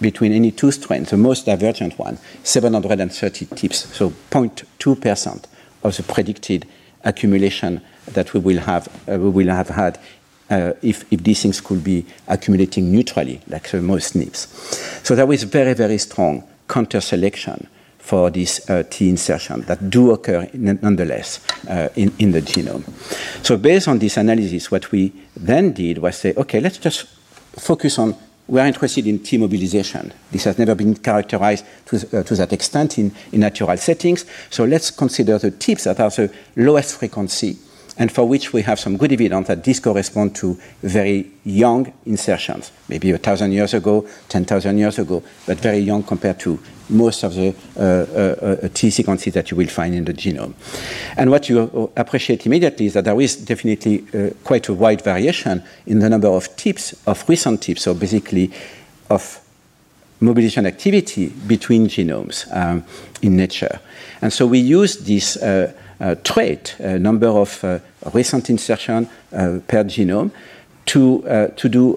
between 0.01 0.31
any 0.31 0.51
two 0.51 0.71
strains, 0.71 1.09
the 1.09 1.17
most 1.17 1.45
divergent 1.45 1.97
one, 1.97 2.19
730 2.43 3.45
TIPS, 3.47 3.95
so 3.95 4.11
0.2 4.29 5.01
percent 5.01 5.47
of 5.87 5.97
the 5.97 6.03
predicted 6.03 6.67
accumulation 7.03 7.81
that 8.07 8.33
we 8.33 8.39
will 8.39 8.59
have, 8.59 8.87
uh, 9.09 9.17
we 9.17 9.29
will 9.29 9.53
have 9.53 9.69
had 9.69 9.99
uh, 10.49 10.73
if, 10.81 11.11
if, 11.11 11.23
these 11.23 11.41
things 11.41 11.59
could 11.59 11.83
be 11.83 12.05
accumulating 12.27 12.91
neutrally, 12.91 13.41
like 13.47 13.73
most 13.73 14.13
SNPs. 14.13 15.05
So 15.05 15.15
there 15.15 15.29
is 15.33 15.43
very, 15.43 15.73
very 15.73 15.97
strong 15.97 16.43
counter 16.69 17.01
selection 17.01 17.67
for 17.97 18.29
this 18.29 18.69
uh, 18.69 18.83
T 18.89 19.09
insertion 19.09 19.61
that 19.63 19.89
do 19.89 20.11
occur 20.11 20.49
nonetheless 20.53 21.45
uh, 21.67 21.89
in, 21.95 22.13
in 22.19 22.31
the 22.31 22.41
genome. 22.41 22.85
So 23.45 23.57
based 23.57 23.89
on 23.89 23.99
this 23.99 24.15
analysis, 24.15 24.71
what 24.71 24.89
we 24.91 25.11
then 25.35 25.73
did 25.73 25.97
was 25.97 26.15
say, 26.15 26.33
okay, 26.37 26.61
let's 26.61 26.77
just 26.77 27.07
focus 27.59 27.99
on 27.99 28.15
we 28.47 28.59
are 28.59 28.67
interested 28.67 29.05
in 29.07 29.19
T 29.19 29.37
mobilization. 29.37 30.13
This 30.31 30.45
has 30.45 30.57
never 30.57 30.75
been 30.75 30.95
characterized 30.95 31.65
to, 31.87 32.19
uh, 32.19 32.23
to, 32.23 32.35
that 32.35 32.53
extent 32.53 32.97
in, 32.97 33.11
in 33.31 33.41
natural 33.41 33.75
settings. 33.77 34.25
So 34.49 34.63
let's 34.63 34.91
consider 34.91 35.37
the 35.37 35.51
tips 35.51 35.83
that 35.83 35.99
are 35.99 36.09
the 36.09 36.31
lowest 36.55 36.97
frequency 36.97 37.57
and 37.99 38.11
for 38.11 38.27
which 38.27 38.53
we 38.53 38.61
have 38.61 38.79
some 38.79 38.97
good 38.97 39.11
evidence 39.11 39.47
that 39.47 39.63
these 39.63 39.79
correspond 39.79 40.35
to 40.35 40.57
very 40.83 41.31
young 41.43 41.91
insertions, 42.05 42.71
maybe 42.87 43.11
a 43.11 43.17
thousand 43.17 43.51
years 43.51 43.73
ago, 43.73 44.07
10,000 44.29 44.77
years 44.77 44.99
ago, 44.99 45.23
but 45.45 45.57
very 45.59 45.79
young 45.79 46.03
compared 46.03 46.39
to 46.39 46.59
most 46.89 47.23
of 47.23 47.33
the 47.35 47.53
uh, 47.75 47.81
uh, 47.81 48.65
uh, 48.65 48.69
T 48.73 48.89
sequences 48.89 49.33
that 49.33 49.51
you 49.51 49.57
will 49.57 49.67
find 49.67 49.93
in 49.93 50.05
the 50.05 50.13
genome. 50.13 50.53
And 51.17 51.29
what 51.29 51.49
you 51.49 51.91
appreciate 51.97 52.45
immediately 52.45 52.85
is 52.85 52.93
that 52.93 53.05
there 53.05 53.19
is 53.19 53.35
definitely 53.35 54.05
uh, 54.13 54.29
quite 54.43 54.69
a 54.69 54.73
wide 54.73 55.01
variation 55.01 55.63
in 55.85 55.99
the 55.99 56.09
number 56.09 56.29
of 56.29 56.55
tips, 56.55 56.95
of 57.05 57.27
recent 57.27 57.61
tips, 57.61 57.83
so 57.83 57.93
basically 57.93 58.51
of 59.09 59.41
mobilization 60.19 60.65
activity 60.65 61.27
between 61.27 61.87
genomes 61.87 62.47
um, 62.55 62.83
in 63.21 63.35
nature. 63.35 63.79
And 64.21 64.33
so 64.33 64.47
we 64.47 64.59
use 64.59 64.97
this 64.97 65.37
uh, 65.37 65.47
uh, 65.47 65.86
trait, 66.23 66.75
a 66.79 66.99
number 66.99 67.27
of 67.27 67.63
uh, 67.63 67.79
recent 68.13 68.49
insertion 68.49 69.09
uh, 69.31 69.59
per 69.67 69.83
genome, 69.83 70.31
to, 70.85 71.51
to 71.55 71.69
do 71.69 71.95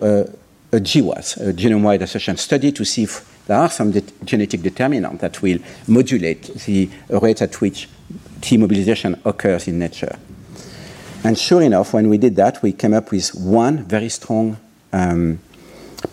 a 0.72 0.80
GWAS, 0.80 1.36
a 1.48 1.52
genome-wide 1.52 2.02
association 2.02 2.36
study, 2.36 2.72
to 2.72 2.84
see 2.84 3.04
if 3.04 3.24
there 3.46 3.58
are 3.58 3.70
some 3.70 3.90
de 3.92 4.02
genetic 4.24 4.62
determinants 4.62 5.20
that 5.20 5.42
will 5.42 5.58
modulate 5.86 6.42
the 6.66 6.88
rate 7.08 7.42
at 7.42 7.60
which 7.60 7.88
T 8.40 8.56
mobilization 8.56 9.20
occurs 9.24 9.68
in 9.68 9.78
nature. 9.78 10.18
And 11.22 11.38
sure 11.38 11.62
enough, 11.62 11.92
when 11.92 12.08
we 12.08 12.18
did 12.18 12.36
that, 12.36 12.62
we 12.62 12.72
came 12.72 12.94
up 12.94 13.10
with 13.10 13.34
one 13.34 13.84
very 13.84 14.08
strong 14.08 14.56
um, 14.92 15.38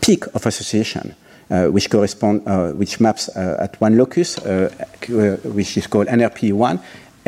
peak 0.02 0.26
of 0.34 0.46
association, 0.46 1.16
uh, 1.50 1.68
which 1.68 1.90
correspond, 1.90 2.42
uh, 2.46 2.72
which 2.72 3.00
maps 3.00 3.30
uh, 3.30 3.58
at 3.60 3.80
one 3.80 3.98
locus, 3.98 4.38
which 4.38 5.78
is 5.78 5.88
called 5.88 6.08
NRPE1, 6.08 6.80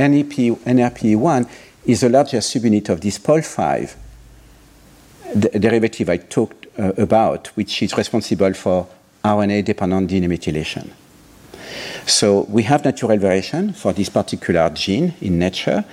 NEP, 0.08 0.58
NRPE1 0.66 1.50
is 1.86 2.02
the 2.02 2.10
largest 2.10 2.56
subunit 2.56 2.90
of 2.90 3.02
this 3.02 3.20
POL5 3.20 3.96
derivative 5.60 6.10
I 6.10 6.18
talked 6.18 6.68
uh, 6.78 6.94
about, 6.98 7.48
which 7.56 7.84
is 7.84 7.96
responsible 7.98 8.54
for 8.54 8.88
RNA-dependent 9.24 10.10
DNA 10.10 10.28
methylation. 10.28 10.90
So 12.06 12.46
we 12.50 12.64
have 12.64 12.86
natural 12.86 13.18
variation 13.18 13.74
for 13.74 13.94
this 13.94 14.10
particular 14.10 14.70
gene 14.70 15.14
in 15.22 15.38
nature, 15.38 15.84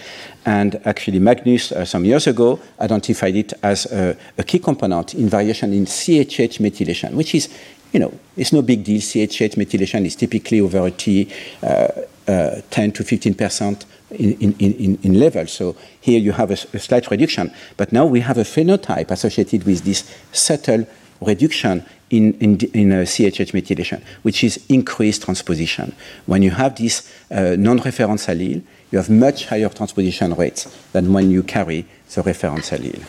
and 0.47 0.81
actually 0.87 1.19
Magnus, 1.19 1.73
uh, 1.73 1.85
some 1.85 2.05
years 2.05 2.27
ago, 2.27 2.61
identified 2.81 3.37
it 3.37 3.53
as 3.63 3.87
a, 3.87 4.17
a, 4.39 4.43
key 4.45 4.59
component 4.59 5.15
in 5.15 5.29
variation 5.29 5.73
in 5.73 5.85
CHH 5.85 6.61
methylation, 6.61 7.13
which 7.15 7.35
is, 7.35 7.49
you 7.93 8.01
know, 8.01 8.13
it's 8.37 8.53
no 8.53 8.63
big 8.63 8.85
deal. 8.85 9.01
CHH 9.01 9.57
methylation 9.57 10.07
is 10.07 10.17
typically 10.17 10.61
over 10.61 10.87
a 10.87 10.91
T, 10.91 11.29
uh, 11.63 11.89
uh, 12.29 12.61
10 12.71 12.93
to 12.93 13.05
15 13.05 13.35
percent 13.35 13.85
in, 14.11 14.55
in, 14.59 14.99
in, 15.03 15.19
level. 15.19 15.47
So 15.47 15.77
here 16.01 16.21
you 16.21 16.33
have 16.33 16.51
a, 16.51 16.59
a, 16.73 16.79
slight 16.79 17.11
reduction. 17.11 17.53
But 17.77 17.93
now 17.93 18.07
we 18.07 18.21
have 18.21 18.39
a 18.39 18.45
phenotype 18.45 19.11
associated 19.11 19.65
with 19.65 19.85
this 19.85 20.09
subtle 20.33 20.87
reduction 21.21 21.85
in, 22.11 22.35
in, 22.35 22.59
in 22.73 22.93
uh, 22.93 22.97
CHH 22.99 23.53
methylation, 23.53 24.03
which 24.23 24.45
is 24.45 24.65
increased 24.69 25.23
transposition. 25.23 25.95
When 26.27 26.43
you 26.43 26.51
have 26.53 26.77
this 26.77 27.13
uh, 27.31 27.57
non-reference 27.59 28.27
allele, 28.27 28.63
you 28.93 28.99
have 28.99 29.11
much 29.11 29.47
higher 29.47 29.69
transposition 29.69 30.35
rates 30.35 30.65
than 30.93 31.13
when 31.13 31.31
you 31.31 31.43
carry 31.43 31.87
the 32.15 32.23
reference 32.23 32.71
allele. 32.71 33.05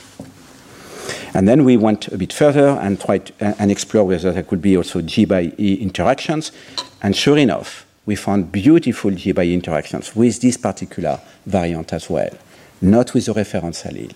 And 1.34 1.48
then 1.48 1.64
we 1.64 1.78
went 1.78 2.08
a 2.08 2.18
bit 2.18 2.34
further 2.34 2.70
and 2.70 3.00
tried 3.00 3.28
to, 3.28 3.50
uh, 3.50 3.54
and 3.60 3.70
explore 3.70 4.06
whether 4.06 4.32
there 4.32 4.44
could 4.44 4.62
be 4.62 4.76
also 4.76 5.02
G 5.02 5.26
by 5.26 5.54
E 5.58 5.76
interactions. 5.76 6.52
And 7.04 7.16
sure 7.16 7.38
enough, 7.38 7.87
we 8.08 8.16
found 8.16 8.52
beautiful 8.52 9.12
G 9.12 9.34
by 9.34 9.44
E 9.44 9.54
interactions 9.54 10.16
with 10.16 10.42
this 10.42 10.58
particular 10.58 11.20
variant 11.46 11.94
as 11.94 12.10
well, 12.10 12.32
not 12.82 13.14
with 13.14 13.26
the 13.26 13.34
reference 13.34 13.84
allele. 13.84 14.16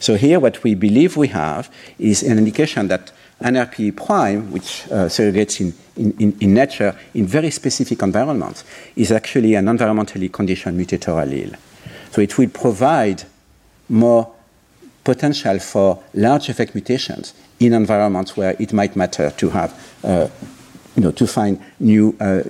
So 0.00 0.16
here 0.16 0.40
what 0.40 0.62
we 0.64 0.74
believe 0.74 1.16
we 1.16 1.28
have 1.28 1.72
is 1.98 2.22
an 2.22 2.36
indication 2.36 2.88
that 2.88 3.12
NRP 3.40 3.96
prime, 3.96 4.50
which 4.50 4.84
uh, 4.86 5.06
segregates 5.06 5.60
in, 5.60 5.72
in, 6.18 6.36
in, 6.40 6.52
nature 6.52 6.98
in 7.14 7.26
very 7.26 7.50
specific 7.50 8.02
environments, 8.02 8.64
is 8.96 9.12
actually 9.12 9.54
an 9.54 9.66
environmentally 9.66 10.30
conditioned 10.30 10.78
mutator 10.78 11.14
allele. 11.14 11.56
So 12.10 12.20
it 12.20 12.36
will 12.36 12.48
provide 12.48 13.22
more 13.88 14.34
potential 15.04 15.60
for 15.60 16.02
large 16.14 16.48
effect 16.48 16.74
mutations 16.74 17.34
in 17.60 17.72
environments 17.72 18.36
where 18.36 18.56
it 18.58 18.72
might 18.72 18.96
matter 18.96 19.30
to 19.30 19.50
have, 19.50 19.94
uh, 20.02 20.26
you 20.96 21.02
know, 21.02 21.12
to 21.12 21.26
find 21.26 21.62
new 21.78 22.16
uh, 22.18 22.42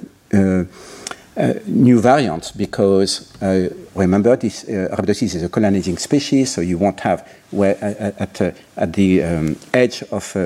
new 1.66 2.00
variants 2.00 2.52
because 2.52 3.32
uh, 3.42 3.68
remember 3.94 4.36
this 4.36 4.64
uh, 4.64 4.88
Arabidopsis 4.92 5.34
is 5.36 5.42
a 5.42 5.48
colonizing 5.48 5.98
species, 5.98 6.52
so 6.52 6.60
you 6.60 6.78
won't 6.78 7.00
have 7.00 7.26
where 7.50 7.76
at, 7.82 8.40
at 8.76 8.92
the 8.92 9.22
um, 9.22 9.56
edge 9.72 10.02
of 10.10 10.36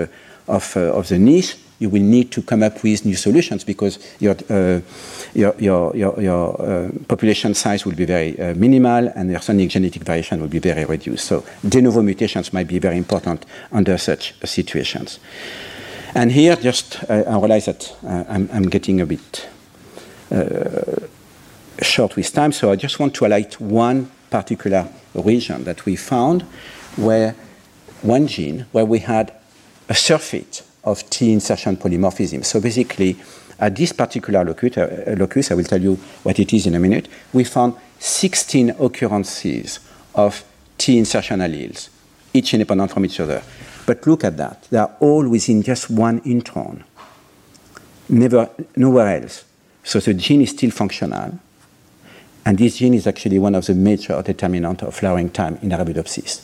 of, 0.49 0.77
of 0.77 1.09
the 1.09 1.18
niche 1.18 1.57
you 1.83 1.88
will 1.88 2.03
need 2.03 2.31
to 2.31 2.42
come 2.42 2.62
up 2.62 2.83
with 2.85 3.05
new 3.05 3.16
solutions 3.16 3.64
because 3.64 3.99
your, 4.21 4.37
uh, 4.49 4.81
your, 5.35 5.53
your, 5.59 5.97
your, 5.97 6.21
your 6.21 6.62
uh, 6.62 6.88
population 7.09 7.55
size 7.55 7.85
will 7.85 7.97
be 7.97 8.05
very 8.05 8.38
uh, 8.38 8.55
minimal 8.55 9.09
and 9.16 9.31
your 9.31 9.40
sonic 9.40 9.68
genetic 9.68 10.05
variation 10.05 10.40
will 10.40 10.49
be 10.49 10.61
very 10.61 10.85
reduced. 10.85 11.27
So 11.27 11.45
de 11.68 11.83
novo 11.83 12.01
mutations 12.01 12.53
might 12.53 12.68
be 12.68 12.79
very 12.79 12.97
important 12.97 13.45
under 13.73 13.99
such 13.99 14.35
situations. 14.45 15.18
And 16.14 16.31
here, 16.31 16.55
just 16.57 17.03
I 17.11 17.37
realize 17.38 17.64
that 17.64 17.97
I'm, 18.05 18.49
I'm 18.53 18.68
getting 18.68 19.01
a 19.01 19.07
bit 19.07 19.49
uh, 19.49 19.62
short 21.81 22.16
with 22.16 22.33
time, 22.33 22.53
so 22.53 22.71
I 22.71 22.77
just 22.77 22.99
want 22.99 23.14
to 23.14 23.25
highlight 23.25 23.61
one 23.61 24.11
particular 24.31 24.88
region 25.14 25.64
that 25.64 25.85
we 25.85 25.97
found 25.97 26.42
where 26.97 27.35
one 28.03 28.27
gene 28.27 28.66
where 28.73 28.85
we 28.85 28.99
had 29.01 29.33
a 29.88 29.95
surfeit 29.95 30.62
of 30.85 31.09
T 31.11 31.33
insertion 31.33 31.77
polymorphism. 31.77 32.45
So 32.45 32.61
basically, 32.61 33.16
at 33.59 33.77
this 33.77 33.92
particular 33.92 34.45
locus, 34.45 34.77
uh, 34.77 35.14
locus, 35.18 35.51
I 35.51 35.55
will 35.55 35.64
tell 35.64 35.81
you 35.81 35.95
what 36.23 36.38
it 36.38 36.53
is 36.53 36.66
in 36.66 36.75
a 36.75 36.81
minute, 36.81 37.09
we 37.33 37.45
found 37.45 37.75
16 37.99 38.71
occurrences 38.71 39.81
of 40.14 40.45
T 40.79 40.99
insertion 40.99 41.40
alleles, 41.40 41.88
each 42.35 42.55
independent 42.55 42.90
from 42.90 43.05
each 43.05 43.21
other. 43.21 43.42
But 43.87 44.07
look 44.07 44.25
at 44.25 44.37
that. 44.37 44.66
They 44.71 44.79
are 44.79 44.90
all 45.01 45.29
within 45.29 45.62
just 45.62 45.90
one 45.90 46.21
intron, 46.23 46.83
never, 48.09 48.51
nowhere 48.77 49.23
else. 49.23 49.45
So 49.85 50.01
the 50.01 50.14
gene 50.14 50.42
is 50.42 50.51
still 50.51 50.71
functional. 50.71 51.38
And 52.45 52.59
this 52.59 52.79
gene 52.79 52.95
is 52.95 53.07
actually 53.07 53.38
one 53.38 53.55
of 53.55 53.66
the 53.66 53.75
major 53.75 54.21
determinants 54.23 54.83
of 54.83 54.95
flowering 54.95 55.31
time 55.31 55.59
in 55.62 55.71
Arabidopsis. 55.71 56.42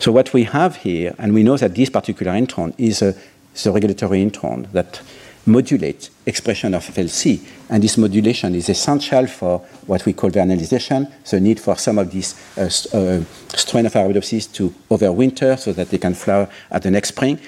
So 0.00 0.10
what 0.10 0.32
we 0.32 0.44
have 0.44 0.76
here, 0.76 1.14
and 1.18 1.32
we 1.32 1.44
know 1.44 1.56
that 1.56 1.74
this 1.74 1.90
particular 1.90 2.32
intron 2.32 2.74
is 2.76 3.02
a, 3.02 3.14
a 3.64 3.70
regulatory 3.70 4.24
intron 4.24 4.70
that 4.72 5.00
modulates 5.46 6.10
expression 6.26 6.74
of 6.74 6.84
FLC, 6.84 7.40
and 7.70 7.82
this 7.82 7.96
modulation 7.96 8.54
is 8.54 8.68
essential 8.68 9.26
for 9.26 9.60
what 9.86 10.04
we 10.04 10.12
call 10.12 10.30
vernalization, 10.30 11.10
the 11.30 11.40
need 11.40 11.58
for 11.60 11.76
some 11.76 11.98
of 11.98 12.10
these 12.10 12.34
uh, 12.56 12.62
uh, 12.96 13.22
strain 13.56 13.86
of 13.86 13.92
Arabidopsis 13.92 14.52
to 14.52 14.74
overwinter 14.90 15.58
so 15.58 15.72
that 15.72 15.88
they 15.90 15.98
can 15.98 16.14
flower 16.14 16.48
at 16.70 16.82
the 16.82 16.90
next 16.90 17.10
spring. 17.10 17.38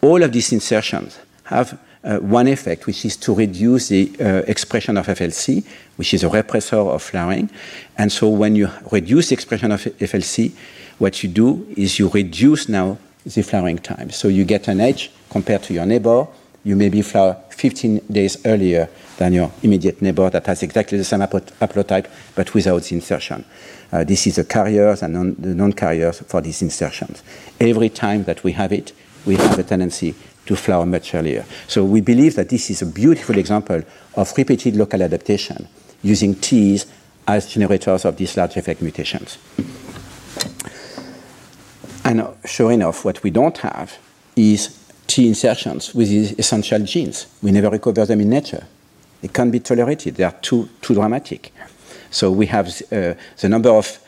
All 0.00 0.22
of 0.22 0.32
these 0.32 0.52
insertions 0.52 1.18
have 1.44 1.74
uh, 1.74 1.76
one 2.02 2.48
effect, 2.48 2.86
which 2.86 3.04
is 3.04 3.16
to 3.16 3.34
reduce 3.34 3.88
the 3.88 4.12
uh, 4.20 4.24
expression 4.46 4.96
of 4.96 5.06
FLC, 5.06 5.64
which 5.96 6.14
is 6.14 6.24
a 6.24 6.28
repressor 6.28 6.88
of 6.94 7.02
flowering. 7.02 7.50
And 7.96 8.10
so 8.10 8.28
when 8.28 8.54
you 8.56 8.70
reduce 8.90 9.28
the 9.28 9.34
expression 9.34 9.72
of 9.72 9.82
FLC, 9.82 10.52
what 10.98 11.22
you 11.22 11.28
do 11.28 11.66
is 11.76 11.98
you 11.98 12.08
reduce 12.08 12.68
now 12.68 12.98
the 13.24 13.42
flowering 13.42 13.78
time. 13.78 14.10
So 14.10 14.28
you 14.28 14.44
get 14.44 14.68
an 14.68 14.80
edge 14.80 15.10
compared 15.30 15.62
to 15.64 15.74
your 15.74 15.86
neighbor. 15.86 16.26
You 16.64 16.76
maybe 16.76 17.02
flower 17.02 17.36
15 17.50 18.02
days 18.10 18.44
earlier 18.44 18.88
than 19.16 19.32
your 19.32 19.50
immediate 19.62 20.00
neighbor 20.00 20.30
that 20.30 20.46
has 20.46 20.62
exactly 20.62 20.98
the 20.98 21.04
same 21.04 21.20
haplotype 21.20 22.06
but 22.34 22.54
without 22.54 22.82
the 22.82 22.94
insertion. 22.94 23.44
Uh, 23.90 24.04
this 24.04 24.26
is 24.26 24.36
the 24.36 24.44
carriers 24.44 25.02
and 25.02 25.14
non, 25.14 25.34
the 25.38 25.54
non-carriers 25.54 26.20
for 26.20 26.40
these 26.40 26.62
insertions. 26.62 27.22
Every 27.60 27.88
time 27.88 28.24
that 28.24 28.44
we 28.44 28.52
have 28.52 28.72
it, 28.72 28.92
we 29.24 29.36
have 29.36 29.58
a 29.58 29.62
tendency 29.62 30.14
to 30.48 30.56
flower 30.56 30.86
much 30.86 31.14
earlier. 31.14 31.44
So 31.66 31.84
we 31.84 32.00
believe 32.00 32.34
that 32.36 32.48
this 32.48 32.70
is 32.70 32.80
a 32.80 32.86
beautiful 32.86 33.36
example 33.36 33.82
of 34.16 34.32
repeated 34.36 34.76
local 34.76 35.02
adaptation 35.02 35.68
using 36.02 36.34
Ts 36.34 36.86
as 37.26 37.46
generators 37.46 38.06
of 38.06 38.16
these 38.16 38.34
large 38.34 38.56
effect 38.56 38.80
mutations. 38.80 39.36
And 42.02 42.26
sure 42.46 42.72
enough, 42.72 43.04
what 43.04 43.22
we 43.22 43.30
don't 43.30 43.58
have 43.58 43.98
is 44.36 44.74
T 45.06 45.28
insertions 45.28 45.94
with 45.94 46.08
these 46.08 46.32
essential 46.38 46.78
genes. 46.78 47.26
We 47.42 47.50
never 47.50 47.68
recover 47.68 48.06
them 48.06 48.22
in 48.22 48.30
nature. 48.30 48.66
They 49.20 49.28
can't 49.28 49.52
be 49.52 49.60
tolerated. 49.60 50.14
They 50.14 50.24
are 50.24 50.36
too, 50.40 50.70
too 50.80 50.94
dramatic. 50.94 51.52
So 52.10 52.30
we 52.30 52.46
have 52.46 52.68
uh, 52.68 53.14
the 53.38 53.48
number 53.50 53.68
of 53.68 53.98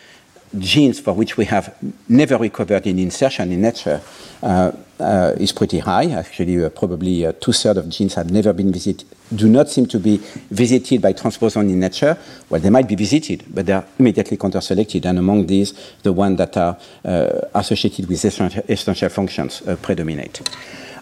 genes 0.58 1.00
for 1.00 1.12
which 1.14 1.36
we 1.36 1.44
have 1.44 1.74
never 2.08 2.36
recovered 2.36 2.86
in 2.86 2.98
insertion 2.98 3.52
in 3.52 3.60
nature 3.60 4.00
uh, 4.42 4.72
uh, 4.98 5.32
is 5.38 5.52
pretty 5.52 5.78
high. 5.78 6.10
Actually, 6.10 6.64
uh, 6.64 6.68
probably 6.70 7.24
uh, 7.24 7.32
two-thirds 7.40 7.78
of 7.78 7.88
genes 7.88 8.14
have 8.14 8.30
never 8.30 8.52
been 8.52 8.72
visited, 8.72 9.04
do 9.34 9.48
not 9.48 9.68
seem 9.68 9.86
to 9.86 9.98
be 9.98 10.16
visited 10.50 11.00
by 11.00 11.12
transposon 11.12 11.70
in 11.70 11.78
nature. 11.78 12.18
Well, 12.48 12.60
they 12.60 12.70
might 12.70 12.88
be 12.88 12.96
visited, 12.96 13.44
but 13.48 13.66
they 13.66 13.72
are 13.72 13.84
immediately 13.98 14.36
counter-selected, 14.36 15.06
and 15.06 15.18
among 15.18 15.46
these, 15.46 15.72
the 16.02 16.12
ones 16.12 16.38
that 16.38 16.56
are 16.56 16.76
uh, 17.04 17.48
associated 17.54 18.08
with 18.08 18.24
essential, 18.24 18.62
essential 18.68 19.08
functions 19.08 19.62
uh, 19.62 19.76
predominate. 19.76 20.40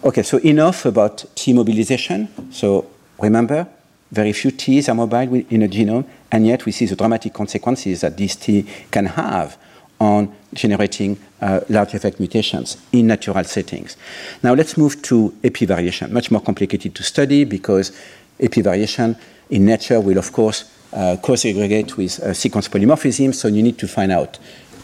Okay, 0.03 0.23
so 0.23 0.37
enough 0.37 0.85
about 0.85 1.25
T 1.35 1.53
mobilization. 1.53 2.29
So 2.51 2.85
remember, 3.19 3.67
very 4.11 4.33
few 4.33 4.51
Ts 4.51 4.89
are 4.89 4.95
mobile 4.95 5.35
in 5.49 5.61
a 5.61 5.67
genome, 5.67 6.05
and 6.31 6.45
yet 6.45 6.65
we 6.65 6.71
see 6.71 6.85
the 6.85 6.95
dramatic 6.95 7.33
consequences 7.33 8.01
that 8.01 8.17
these 8.17 8.35
T 8.35 8.65
can 8.91 9.05
have 9.05 9.57
on 9.99 10.33
generating 10.53 11.17
uh, 11.41 11.59
large 11.69 11.93
effect 11.93 12.19
mutations 12.19 12.77
in 12.91 13.07
natural 13.07 13.43
settings. 13.43 13.97
Now 14.41 14.53
let's 14.53 14.77
move 14.77 15.01
to 15.03 15.35
epivariation, 15.43 16.11
much 16.11 16.31
more 16.31 16.41
complicated 16.41 16.95
to 16.95 17.03
study 17.03 17.43
because 17.43 17.91
epivariation 18.39 19.19
in 19.49 19.65
nature 19.65 19.99
will, 19.99 20.17
of 20.17 20.31
course, 20.31 20.71
uh, 20.93 21.17
co-segregate 21.21 21.97
with 21.97 22.19
uh, 22.19 22.33
sequence 22.33 22.67
polymorphism, 22.67 23.33
so 23.33 23.47
you 23.47 23.61
need 23.61 23.77
to 23.77 23.87
find 23.87 24.11
out 24.11 24.39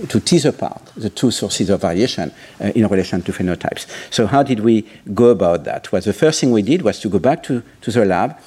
to 0.09 0.19
tease 0.19 0.45
apart 0.45 0.91
the 0.97 1.09
two 1.09 1.31
sources 1.31 1.69
of 1.69 1.81
variation 1.81 2.31
uh, 2.59 2.65
in 2.75 2.85
relation 2.88 3.21
to 3.21 3.31
phenotypes. 3.31 3.88
So 4.11 4.27
how 4.27 4.43
did 4.43 4.59
we 4.59 4.85
go 5.13 5.29
about 5.29 5.63
that? 5.63 5.91
Well, 5.91 6.01
the 6.01 6.13
first 6.13 6.41
thing 6.41 6.51
we 6.51 6.61
did 6.61 6.81
was 6.81 6.99
to 6.99 7.09
go 7.09 7.17
back 7.17 7.43
to, 7.43 7.63
to 7.81 7.91
the 7.91 8.05
lab 8.05 8.38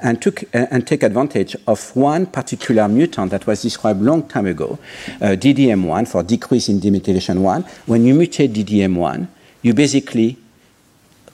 and, 0.00 0.20
took, 0.20 0.42
uh, 0.54 0.66
and 0.70 0.86
take 0.86 1.02
advantage 1.02 1.56
of 1.66 1.94
one 1.96 2.26
particular 2.26 2.88
mutant 2.88 3.30
that 3.30 3.46
was 3.46 3.62
described 3.62 4.00
long 4.00 4.26
time 4.28 4.46
ago, 4.46 4.78
uh, 5.20 5.36
DDM1 5.36 6.08
for 6.08 6.22
decrease 6.22 6.68
in 6.68 6.80
DNA 6.80 7.00
methylation 7.00 7.40
1. 7.40 7.62
When 7.86 8.04
you 8.04 8.14
mutate 8.14 8.52
DDM1, 8.52 9.28
you 9.62 9.74
basically 9.74 10.38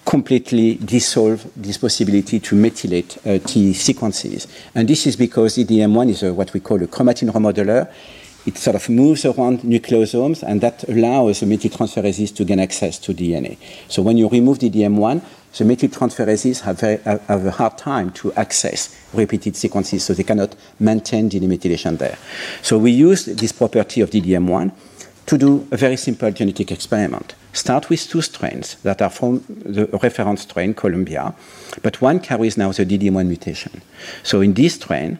completely 0.04 0.76
dissolve 0.76 1.50
this 1.56 1.78
possibility 1.78 2.40
to 2.40 2.56
methylate 2.56 3.18
uh, 3.26 3.38
T 3.46 3.72
sequences. 3.72 4.48
And 4.74 4.88
this 4.88 5.06
is 5.06 5.16
because 5.16 5.56
DDM1 5.56 6.10
is 6.10 6.22
a, 6.22 6.34
what 6.34 6.52
we 6.52 6.60
call 6.60 6.82
a 6.82 6.86
chromatin 6.86 7.30
remodeler. 7.30 7.92
It 8.46 8.56
sort 8.56 8.74
of 8.74 8.88
moves 8.88 9.26
around 9.26 9.60
nucleosomes, 9.60 10.42
and 10.42 10.62
that 10.62 10.88
allows 10.88 11.40
the 11.40 11.46
methyltransferases 11.46 12.34
to 12.36 12.44
gain 12.44 12.58
access 12.58 12.98
to 13.00 13.12
DNA. 13.12 13.58
So 13.88 14.02
when 14.02 14.16
you 14.16 14.28
remove 14.28 14.58
DDM1, 14.58 15.22
the 15.56 15.64
methyltransferases 15.64 16.60
have, 16.60 16.80
very, 16.80 16.98
have 16.98 17.46
a 17.46 17.50
hard 17.50 17.76
time 17.76 18.10
to 18.12 18.32
access 18.34 18.96
repeated 19.12 19.56
sequences, 19.56 20.04
so 20.04 20.14
they 20.14 20.22
cannot 20.22 20.54
maintain 20.78 21.28
the 21.28 21.40
methylation 21.40 21.98
there. 21.98 22.16
So 22.62 22.78
we 22.78 22.92
used 22.92 23.38
this 23.38 23.52
property 23.52 24.00
of 24.00 24.10
DDM1 24.10 24.72
to 25.26 25.38
do 25.38 25.66
a 25.70 25.76
very 25.76 25.96
simple 25.96 26.30
genetic 26.30 26.72
experiment. 26.72 27.34
Start 27.52 27.88
with 27.88 28.08
two 28.08 28.22
strains 28.22 28.76
that 28.82 29.02
are 29.02 29.10
from 29.10 29.44
the 29.48 29.86
reference 30.02 30.42
strain, 30.42 30.74
Columbia, 30.74 31.34
but 31.82 32.00
one 32.00 32.20
carries 32.20 32.56
now 32.56 32.72
the 32.72 32.86
DDM1 32.86 33.26
mutation. 33.26 33.82
So 34.22 34.40
in 34.40 34.54
this 34.54 34.74
strain, 34.74 35.18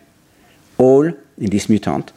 all, 0.79 1.07
in 1.07 1.51
this 1.51 1.69
mutant, 1.69 2.13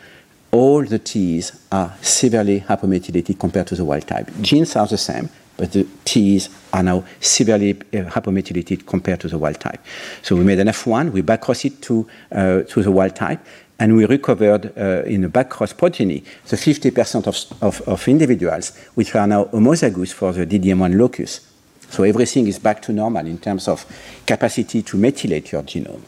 all 0.51 0.83
the 0.85 0.99
Ts 0.99 1.51
are 1.71 1.95
severely 2.01 2.61
hypomethylated 2.61 3.39
compared 3.39 3.67
to 3.67 3.75
the 3.75 3.83
wild 3.83 4.07
type. 4.07 4.29
Genes 4.41 4.75
are 4.75 4.87
the 4.87 4.97
same, 4.97 5.29
but 5.57 5.71
the 5.71 5.87
Ts 6.05 6.49
are 6.71 6.83
now 6.83 7.03
severely 7.19 7.71
uh, 7.71 8.09
hypomethylated 8.09 8.85
compared 8.85 9.19
to 9.21 9.27
the 9.27 9.37
wild 9.37 9.59
type. 9.59 9.79
So 10.21 10.35
we 10.35 10.43
made 10.43 10.59
an 10.59 10.67
F1, 10.67 11.11
we 11.11 11.21
backcrossed 11.21 11.65
it 11.65 11.81
to, 11.83 12.07
uh, 12.31 12.61
to 12.63 12.83
the 12.83 12.91
wild 12.91 13.15
type, 13.15 13.39
and 13.79 13.95
we 13.95 14.05
recovered 14.05 14.71
uh, 14.77 15.03
in 15.05 15.23
a 15.23 15.29
backcross 15.29 15.75
progeny 15.75 16.23
the 16.47 16.55
50% 16.55 17.27
of, 17.27 17.63
of, 17.63 17.81
of, 17.87 18.07
individuals 18.07 18.77
which 18.95 19.15
are 19.15 19.27
now 19.27 19.45
homozygous 19.45 20.13
for 20.13 20.31
the 20.31 20.45
DDM1 20.45 20.97
locus. 20.97 21.41
So 21.89 22.03
everything 22.03 22.47
is 22.47 22.59
back 22.59 22.81
to 22.83 22.93
normal 22.93 23.25
in 23.27 23.37
terms 23.37 23.67
of 23.67 23.85
capacity 24.25 24.81
to 24.83 24.97
methylate 24.97 25.51
your 25.51 25.63
genome. 25.63 26.01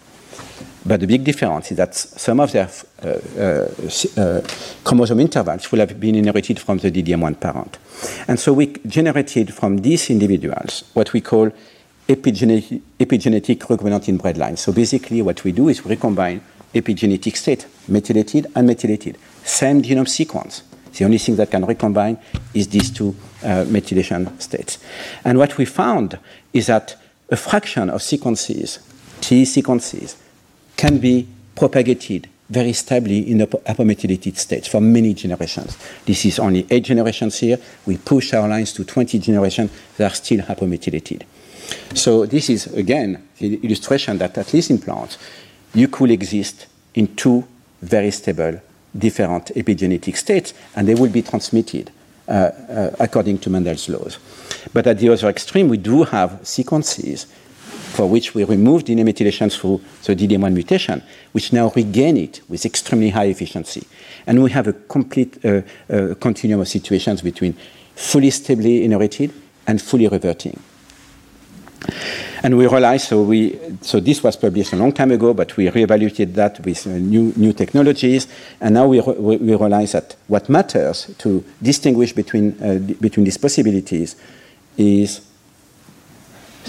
But 0.86 1.00
the 1.00 1.08
big 1.08 1.24
difference 1.24 1.72
is 1.72 1.78
that 1.78 1.96
some 1.96 2.40
of 2.40 2.52
their 2.52 2.70
uh, 3.04 3.08
uh, 3.08 4.22
uh, 4.22 4.42
chromosome 4.84 5.20
intervals 5.20 5.72
will 5.72 5.80
have 5.80 6.00
been 6.00 6.14
inherited 6.14 6.60
from 6.60 6.78
the 6.78 6.92
DDM1 6.92 7.40
parent. 7.40 7.80
And 8.28 8.40
so 8.40 8.54
we 8.54 8.68
generated 8.86 9.52
from 9.52 9.78
these 9.80 10.12
individuals 10.12 10.84
what 10.94 11.12
we 11.12 11.22
call 11.22 11.52
epigenetic, 12.08 12.82
epigenetic 13.00 13.58
recombinant 13.58 14.08
inbred 14.10 14.38
lines. 14.38 14.62
So 14.62 14.72
basically 14.72 15.24
what 15.24 15.44
we 15.44 15.52
do 15.54 15.70
is 15.70 15.84
we 15.84 15.90
recombine 15.90 16.42
epigenetic 16.74 17.36
state, 17.36 17.66
methylated 17.88 18.48
and 18.56 18.68
methylated. 18.68 19.18
Same 19.44 19.82
genome 19.82 20.08
sequence. 20.08 20.62
The 20.94 21.06
only 21.06 21.18
thing 21.18 21.36
that 21.38 21.50
can 21.50 21.66
recombine 21.66 22.20
is 22.54 22.68
these 22.68 22.92
two 22.92 23.16
uh, 23.44 23.66
methylation 23.66 24.40
states. 24.40 24.78
And 25.24 25.40
what 25.40 25.58
we 25.58 25.66
found 25.66 26.20
is 26.54 26.68
that 26.68 26.96
a 27.30 27.36
fraction 27.36 27.90
of 27.90 28.04
sequences, 28.04 28.80
T 29.20 29.46
sequences, 29.46 30.16
can 30.76 30.98
be 30.98 31.28
propagated 31.56 32.28
very 32.50 32.74
stably 32.74 33.32
in 33.32 33.40
the 33.40 33.48
hypomethylated 33.48 34.38
states 34.38 34.68
for 34.68 34.80
many 34.80 35.14
generations. 35.14 35.78
This 36.06 36.26
is 36.26 36.40
only 36.40 36.68
eight 36.70 36.84
generations 36.84 37.40
here. 37.40 37.58
We 37.86 37.98
push 37.98 38.34
our 38.34 38.48
lines 38.48 38.74
to 38.74 38.84
20 38.84 39.18
generations 39.20 39.72
that 39.98 40.12
are 40.12 40.16
still 40.16 40.42
hypomethylated. 40.42 41.24
So 41.96 42.26
this 42.26 42.50
is, 42.50 42.68
again, 42.68 43.28
the 43.40 43.56
illustration 43.58 44.20
that 44.20 44.38
at 44.38 44.54
least 44.54 44.70
in 44.70 44.78
plants, 44.78 45.18
you 45.74 45.88
could 45.88 46.12
exist 46.12 46.68
in 46.94 47.16
two 47.16 47.44
very 47.82 48.12
stable, 48.12 48.62
different 48.96 49.48
epigenetic 49.56 50.16
states, 50.16 50.54
and 50.76 50.88
they 50.88 50.96
will 50.96 51.10
be 51.10 51.24
transmitted 51.24 51.92
uh, 52.28 52.32
uh, 52.32 52.96
according 53.00 53.40
to 53.40 53.50
Mendel's 53.50 53.90
laws. 53.90 54.20
But 54.72 54.88
at 54.88 55.00
the 55.00 55.10
other 55.10 55.30
extreme, 55.30 55.68
we 55.70 55.78
do 55.78 56.04
have 56.04 56.40
sequences 56.44 57.28
for 57.94 58.08
which 58.08 58.34
we 58.36 58.44
remove 58.44 58.84
DNA 58.84 59.04
methylation 59.04 59.52
through 59.52 59.82
the 60.04 60.16
DDM1 60.16 60.54
mutation, 60.54 61.02
which 61.32 61.54
now 61.54 61.72
regain 61.76 62.18
it 62.18 62.42
with 62.50 62.66
extremely 62.66 63.10
high 63.10 63.26
efficiency. 63.26 63.86
And 64.28 64.44
we 64.44 64.52
have 64.52 64.68
a 64.68 64.74
complete 64.74 65.44
uh, 65.46 65.62
uh, 65.90 66.16
continuum 66.20 66.62
of 66.62 66.68
situations 66.68 67.22
between 67.22 67.56
fully 67.96 68.30
stably 68.30 68.84
inherited, 68.84 69.32
and 69.68 69.82
fully 69.82 70.08
reverting. 70.08 70.60
And 72.44 72.58
we 72.58 72.68
realized, 72.68 73.08
so, 73.08 73.24
we, 73.24 73.60
so 73.82 74.00
this 74.00 74.24
was 74.24 74.36
published 74.36 74.74
a 74.74 74.76
long 74.76 74.92
time 74.92 75.12
ago, 75.12 75.34
but 75.34 75.56
we 75.58 75.68
reevaluated 75.68 76.34
that 76.36 76.64
with 76.64 76.86
uh, 76.86 76.92
new, 76.92 77.34
new 77.36 77.54
technologies, 77.54 78.28
and 78.62 78.76
now 78.76 78.88
we, 78.88 79.02
re 79.02 79.38
we 79.38 79.56
realize 79.56 79.94
that 79.94 80.16
what 80.28 80.48
matters 80.50 81.12
to 81.20 81.44
distinguish 81.62 82.14
between, 82.14 82.62
uh, 82.62 82.76
between 83.00 83.24
these 83.24 83.38
possibilities 83.38 84.16
is 84.78 85.22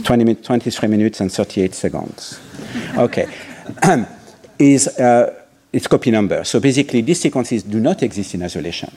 20 0.03 0.35
23 0.37 0.89
minutes 0.89 1.21
and 1.21 1.33
38 1.33 1.75
seconds. 1.75 2.41
Okay. 2.97 3.29
is 4.59 4.89
uh, 4.89 5.35
its 5.73 5.87
copy 5.87 6.11
number. 6.11 6.45
So 6.45 6.61
basically, 6.61 7.03
these 7.03 7.21
sequences 7.21 7.63
do 7.63 7.81
not 7.81 8.03
exist 8.03 8.35
in 8.35 8.43
isolation. 8.43 8.91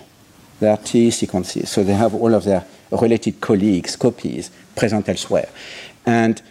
They 0.59 0.67
are 0.69 0.77
T 0.77 1.11
sequences, 1.11 1.69
so 1.69 1.83
they 1.83 1.93
have 1.93 2.13
all 2.13 2.33
of 2.33 2.43
their 2.43 2.65
related 2.91 3.39
colleagues, 3.39 3.95
copies, 3.95 4.51
present 4.75 5.07
elsewhere. 5.07 5.49
And 6.05 6.41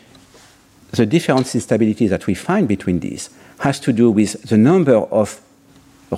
the 0.92 1.06
difference 1.06 1.54
in 1.54 1.60
stability 1.60 2.06
that 2.08 2.26
we 2.26 2.34
find 2.34 2.66
between 2.66 3.00
these 3.00 3.30
has 3.60 3.80
to 3.80 3.92
do 3.92 4.10
with 4.10 4.42
the 4.48 4.56
number 4.56 4.96
of 4.96 5.40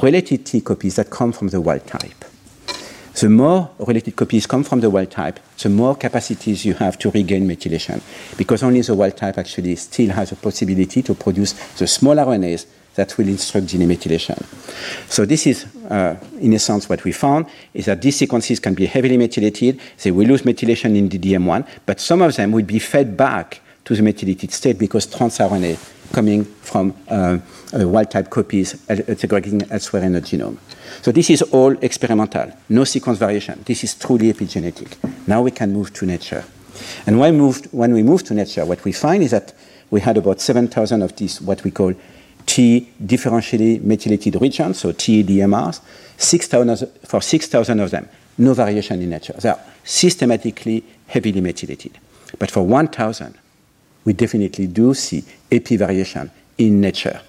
related 0.03 0.47
T 0.47 0.61
copies 0.61 0.97
that 0.97 1.11
come 1.11 1.33
from 1.33 1.49
the 1.49 1.61
wild 1.61 1.87
type. 1.87 2.25
The 3.15 3.29
more 3.29 3.71
related 3.79 4.17
copies 4.17 4.47
come 4.47 4.65
from 4.65 4.81
the 4.81 4.89
wild 4.89 5.11
type, 5.11 5.41
the 5.59 5.69
more 5.69 5.97
capacities 5.97 6.65
you 6.65 6.75
have 6.75 6.99
to 7.01 7.11
regain 7.11 7.47
methylation, 7.47 8.01
because 8.37 8.63
only 8.63 8.81
the 8.81 8.95
wild 8.95 9.17
type 9.17 9.37
actually 9.37 9.77
still 9.77 10.11
has 10.11 10.33
a 10.33 10.37
possibility 10.37 11.03
to 11.03 11.15
produce 11.15 11.53
the 11.75 11.87
small 11.87 12.17
RNAs 12.17 12.67
that 12.95 13.17
will 13.19 13.29
instruct 13.29 13.67
gene 13.67 13.89
methylation. 13.89 14.43
So 15.09 15.25
this 15.25 15.47
is, 15.47 15.67
uh, 15.89 16.17
in 16.41 16.55
essence, 16.55 16.89
what 16.89 17.05
we 17.05 17.13
found, 17.13 17.47
is 17.75 17.87
that 17.87 18.01
these 18.01 18.17
sequences 18.17 18.61
can 18.61 18.75
be 18.75 18.87
heavily 18.87 19.17
methylated. 19.17 19.81
They 20.03 20.11
will 20.11 20.27
lose 20.27 20.43
methylation 20.43 20.97
in 20.97 21.09
the 21.09 21.19
DM1, 21.19 21.67
but 21.87 22.01
some 22.01 22.23
of 22.23 22.35
them 22.37 22.53
will 22.53 22.65
be 22.65 22.79
fed 22.79 23.17
back 23.17 23.61
to 23.85 23.95
the 23.95 24.03
methylated 24.03 24.53
state 24.53 24.79
because 24.79 25.07
trans 25.07 25.39
RNA 25.39 26.00
coming 26.13 26.45
from 26.45 26.95
uh, 27.09 27.39
uh, 27.73 27.89
wild-type 27.89 28.31
copies 28.31 28.81
segregating 29.17 29.63
elsewhere 29.71 30.03
in 30.03 30.13
the 30.13 30.21
genome. 30.21 30.59
So 31.03 31.13
this 31.13 31.31
is 31.31 31.43
all 31.43 31.73
experimental, 31.83 32.53
no 32.69 32.85
sequence 32.85 33.19
variation. 33.19 33.63
This 33.65 33.85
is 33.85 33.95
truly 33.95 34.33
epigenetic. 34.33 34.97
Now 35.27 35.43
we 35.43 35.51
can 35.51 35.73
move 35.73 35.93
to 35.95 36.07
nature. 36.07 36.45
And 37.07 37.19
when, 37.19 37.37
moved, 37.37 37.67
when 37.73 37.93
we 37.93 38.03
move 38.03 38.25
to 38.25 38.35
nature, 38.35 38.65
what 38.65 38.85
we 38.85 38.93
find 38.93 39.23
is 39.23 39.31
that 39.31 39.55
we 39.91 40.01
had 40.01 40.17
about 40.17 40.41
7,000 40.41 41.03
of 41.03 41.17
these, 41.17 41.41
what 41.41 41.63
we 41.65 41.71
call 41.71 41.95
T 42.47 42.89
differentially 43.05 43.83
methylated 43.83 44.41
regions, 44.41 44.79
so 44.79 44.93
TDMRs, 44.93 45.81
6, 46.17 46.49
for 47.05 47.21
6,000 47.21 47.81
of 47.81 47.91
them, 47.91 48.09
no 48.39 48.55
variation 48.55 49.01
in 49.03 49.11
nature. 49.11 49.35
They 49.35 49.51
are 49.51 49.61
systematically 49.85 50.85
heavily 51.07 51.41
methylated. 51.41 51.99
But 52.39 52.51
for 52.51 52.63
1,000, 52.63 53.37
we 54.05 54.13
definitely 54.13 54.67
do 54.67 54.95
see 54.95 55.25
epivariation 55.51 56.31
in 56.59 56.81
nature. 56.81 57.21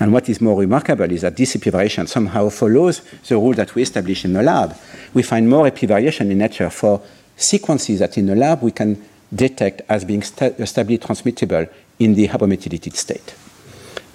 And 0.00 0.12
what 0.12 0.28
is 0.28 0.40
more 0.40 0.58
remarkable 0.58 1.10
is 1.10 1.20
that 1.20 1.36
this 1.36 1.54
epivariation 1.54 2.08
somehow 2.08 2.48
follows 2.48 3.02
the 3.28 3.36
rule 3.36 3.54
that 3.54 3.74
we 3.74 3.82
established 3.82 4.24
in 4.24 4.32
the 4.32 4.42
lab. 4.42 4.76
We 5.14 5.22
find 5.22 5.48
more 5.48 5.70
epivariation 5.70 6.30
in 6.30 6.38
nature 6.38 6.70
for 6.70 7.00
sequences 7.36 8.00
that 8.00 8.18
in 8.18 8.26
the 8.26 8.34
lab 8.34 8.62
we 8.62 8.72
can 8.72 9.02
detect 9.34 9.82
as 9.88 10.04
being 10.04 10.22
stably 10.22 10.98
transmittable 10.98 11.66
in 11.98 12.14
the 12.14 12.28
hypomethylated 12.28 12.94
state. 12.94 13.34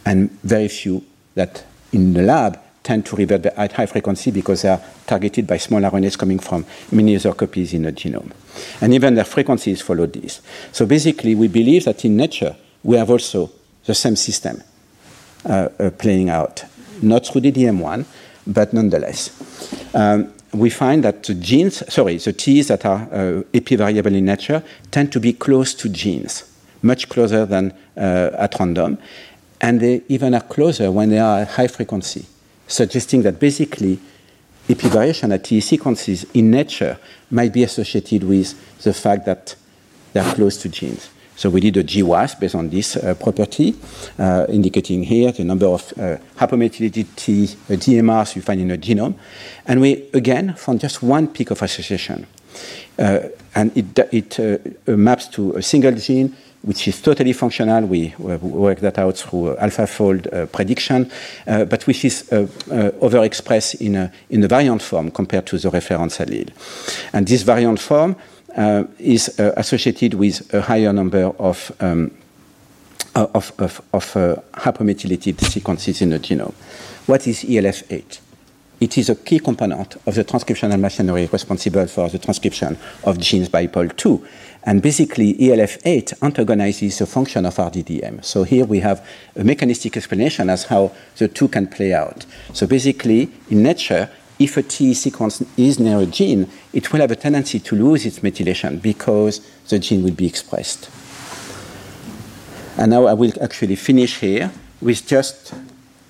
And 0.06 0.30
very 0.44 0.68
few 0.68 1.04
that 1.36 1.64
in 1.94 2.14
the 2.14 2.22
lab 2.22 2.60
tend 2.88 3.06
to 3.06 3.18
revert 3.18 3.46
at 3.46 3.74
high 3.74 3.86
frequency 3.86 4.32
because 4.32 4.62
they 4.62 4.70
are 4.70 4.82
targeted 5.06 5.46
by 5.46 5.58
small 5.58 5.82
RNAs 5.82 6.18
coming 6.18 6.40
from 6.40 6.66
many 6.90 7.18
other 7.18 7.34
copies 7.34 7.74
in 7.74 7.82
the 7.82 7.92
genome. 7.92 8.32
And 8.80 8.94
even 8.94 9.16
their 9.16 9.26
frequencies 9.26 9.82
follow 9.82 10.06
this. 10.06 10.42
So 10.72 10.86
basically, 10.86 11.36
we 11.36 11.50
believe 11.50 11.84
that 11.84 12.06
in 12.06 12.16
nature, 12.16 12.56
we 12.84 12.96
have 12.96 13.12
also 13.12 13.52
the 13.86 13.94
same 13.94 14.16
system 14.16 14.64
uh, 15.46 15.68
uh, 15.78 15.90
playing 15.92 16.30
out, 16.30 16.64
not 17.02 17.26
through 17.26 17.42
DDM1, 17.42 18.06
but 18.48 18.72
nonetheless. 18.72 19.32
Um, 19.94 20.34
we 20.54 20.70
find 20.70 21.04
that 21.04 21.24
the 21.24 21.34
genes, 21.34 21.84
sorry, 21.94 22.18
the 22.18 22.32
Ts 22.32 22.70
that 22.70 22.86
are 22.86 23.02
uh, 23.12 23.44
epivariable 23.52 24.16
in 24.16 24.24
nature 24.24 24.64
tend 24.92 25.12
to 25.12 25.20
be 25.20 25.34
close 25.34 25.74
to 25.74 25.90
genes, 25.90 26.50
much 26.82 27.10
closer 27.10 27.46
than 27.46 27.74
uh, 27.98 28.30
at 28.40 28.58
random. 28.58 28.98
And 29.60 29.82
they 29.82 30.04
even 30.08 30.34
are 30.34 30.48
closer 30.56 30.90
when 30.90 31.10
they 31.10 31.20
are 31.20 31.40
at 31.40 31.50
high 31.50 31.68
frequency 31.68 32.26
suggesting 32.68 33.24
that 33.24 33.40
basically 33.40 34.00
epivariation 34.68 35.34
at 35.34 35.44
TE 35.44 35.62
sequences 35.62 36.26
in 36.34 36.52
nature 36.52 36.98
might 37.32 37.54
be 37.54 37.64
associated 37.64 38.24
with 38.24 38.54
the 38.84 38.94
fact 38.94 39.26
that 39.26 39.56
they're 40.14 40.34
close 40.34 40.58
to 40.58 40.70
genes. 40.70 41.10
So 41.36 41.52
we 41.52 41.62
did 41.62 41.78
a 41.78 41.84
GWAS 41.84 42.40
based 42.40 42.56
on 42.56 42.70
this 42.70 42.96
uh, 42.96 43.14
property, 43.14 43.76
uh, 44.18 44.48
indicating 44.50 45.04
here 45.04 45.32
the 45.32 45.44
number 45.44 45.68
of 45.68 45.94
uh, 45.96 46.18
hypomethylated 46.36 47.16
T 47.16 47.44
uh, 47.44 47.74
DMRs 47.74 48.36
you 48.36 48.42
find 48.42 48.60
in 48.60 48.72
a 48.72 48.78
genome. 48.78 49.14
And 49.68 49.80
we, 49.80 50.10
again, 50.14 50.56
found 50.56 50.80
just 50.80 51.04
one 51.04 51.28
peak 51.28 51.52
of 51.52 51.62
association. 51.62 52.26
Uh, 52.98 53.20
and 53.54 53.72
it, 53.78 54.00
it 54.12 54.40
uh, 54.40 54.98
maps 54.98 55.28
to 55.28 55.56
a 55.58 55.62
single 55.62 55.94
gene 55.94 56.36
which 56.68 56.88
is 56.88 57.02
totally 57.02 57.32
functional. 57.32 57.86
We, 57.86 58.14
work 58.18 58.82
that 58.82 59.00
out 59.00 59.18
through 59.18 59.56
AlphaFold 59.56 60.28
uh, 60.28 60.46
prediction, 60.48 61.10
uh, 61.48 61.64
but 61.64 61.88
which 61.88 62.04
is 62.04 62.30
uh, 62.32 62.46
overexpressed 63.00 63.80
in 63.80 63.96
a, 63.96 64.12
variant 64.48 64.82
form 64.82 65.12
compared 65.12 65.46
to 65.48 65.58
the 65.58 65.70
reference 65.70 66.18
allele. 66.18 66.52
And 67.14 67.26
this 67.26 67.44
variant 67.44 67.80
form 67.80 68.18
is 69.00 69.40
associated 69.40 70.16
with 70.16 70.54
a 70.54 70.62
higher 70.62 70.92
number 70.92 71.32
of 71.40 71.72
um, 71.80 72.12
uh, 73.16 73.28
hypomethylated 73.28 75.40
sequences 75.40 76.02
in 76.02 76.10
the 76.10 76.20
genome. 76.20 76.54
What 77.06 77.28
is 77.28 77.44
ELF8? 77.44 78.20
It 78.80 78.98
is 78.98 79.10
a 79.10 79.16
key 79.16 79.40
component 79.40 79.96
of 80.06 80.14
the 80.14 80.24
transcriptional 80.24 80.80
machinery 80.80 81.28
responsible 81.32 81.88
for 81.88 82.10
the 82.10 82.20
transcription 82.20 82.78
of 83.06 83.20
genes 83.20 83.50
by 83.50 83.66
POL2. 83.66 84.28
And 84.68 84.82
basically, 84.82 85.34
ELF8 85.36 86.22
antagonizes 86.22 87.00
the 87.00 87.06
function 87.06 87.46
of 87.46 87.56
RDDM. 87.56 88.26
So 88.26 88.44
here 88.44 88.66
we 88.66 88.82
have 88.82 89.08
a 89.38 89.44
mechanistic 89.46 89.96
explanation 89.96 90.50
as 90.50 90.66
how 90.66 90.92
the 91.16 91.30
two 91.30 91.48
can 91.48 91.68
play 91.68 91.94
out. 91.94 92.26
So 92.52 92.68
basically, 92.68 93.32
in 93.50 93.64
nature, 93.64 94.10
if 94.38 94.58
a 94.58 94.64
T 94.64 94.94
sequence 94.94 95.42
is 95.56 95.80
near 95.80 96.00
a 96.00 96.06
gene, 96.06 96.50
it 96.74 96.92
will 96.92 97.00
have 97.00 97.12
a 97.12 97.16
tendency 97.16 97.62
to 97.62 97.76
lose 97.78 98.06
its 98.06 98.20
methylation 98.20 98.82
because 98.82 99.40
the 99.70 99.80
gene 99.80 100.04
will 100.04 100.12
be 100.12 100.28
expressed. 100.28 100.90
And 102.78 102.92
now 102.92 103.06
I 103.06 103.14
will 103.14 103.32
actually 103.42 103.78
finish 103.78 104.20
here 104.20 104.52
with 104.82 105.08
just 105.08 105.54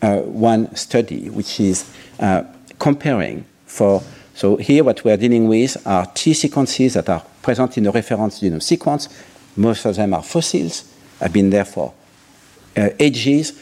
uh, 0.02 0.22
one 0.22 0.76
study, 0.76 1.30
which 1.30 1.60
is 1.60 1.88
uh, 2.20 2.44
comparing 2.80 3.46
for 3.68 4.02
so 4.38 4.56
here 4.56 4.84
what 4.84 5.04
we're 5.04 5.18
dealing 5.18 5.48
with 5.48 5.78
are 5.88 6.06
T 6.14 6.32
sequences 6.36 6.94
that 6.94 7.10
are 7.10 7.24
present 7.48 7.78
in 7.78 7.86
the 7.86 7.92
reference 7.92 8.42
genome 8.42 8.62
sequence. 8.62 9.08
Most 9.56 9.86
of 9.86 9.96
them 9.96 10.14
are 10.14 10.22
fossils, 10.22 10.84
have 11.22 11.32
been 11.32 11.50
there 11.50 11.64
for 11.64 11.94
uh, 12.76 12.90
ages, 13.00 13.54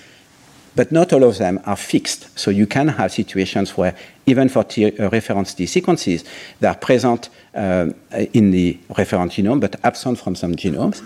but 0.76 0.92
not 0.92 1.14
all 1.14 1.24
of 1.24 1.38
them 1.38 1.60
are 1.68 1.76
fixed. 1.76 2.28
So 2.36 2.50
you 2.50 2.66
can 2.66 2.88
have 2.88 3.12
situations 3.12 3.78
where 3.78 3.96
even 4.26 4.50
for 4.50 4.62
uh, 4.62 5.10
reference 5.10 5.54
T 5.54 5.68
sequences, 5.68 6.24
they 6.60 6.68
are 6.68 6.76
present 6.76 7.30
uh, 7.54 7.90
in 8.34 8.50
the 8.50 8.80
reference 8.98 9.36
genome, 9.36 9.60
but 9.62 9.76
absent 9.84 10.18
from 10.20 10.36
some 10.36 10.56
genomes. 10.56 11.04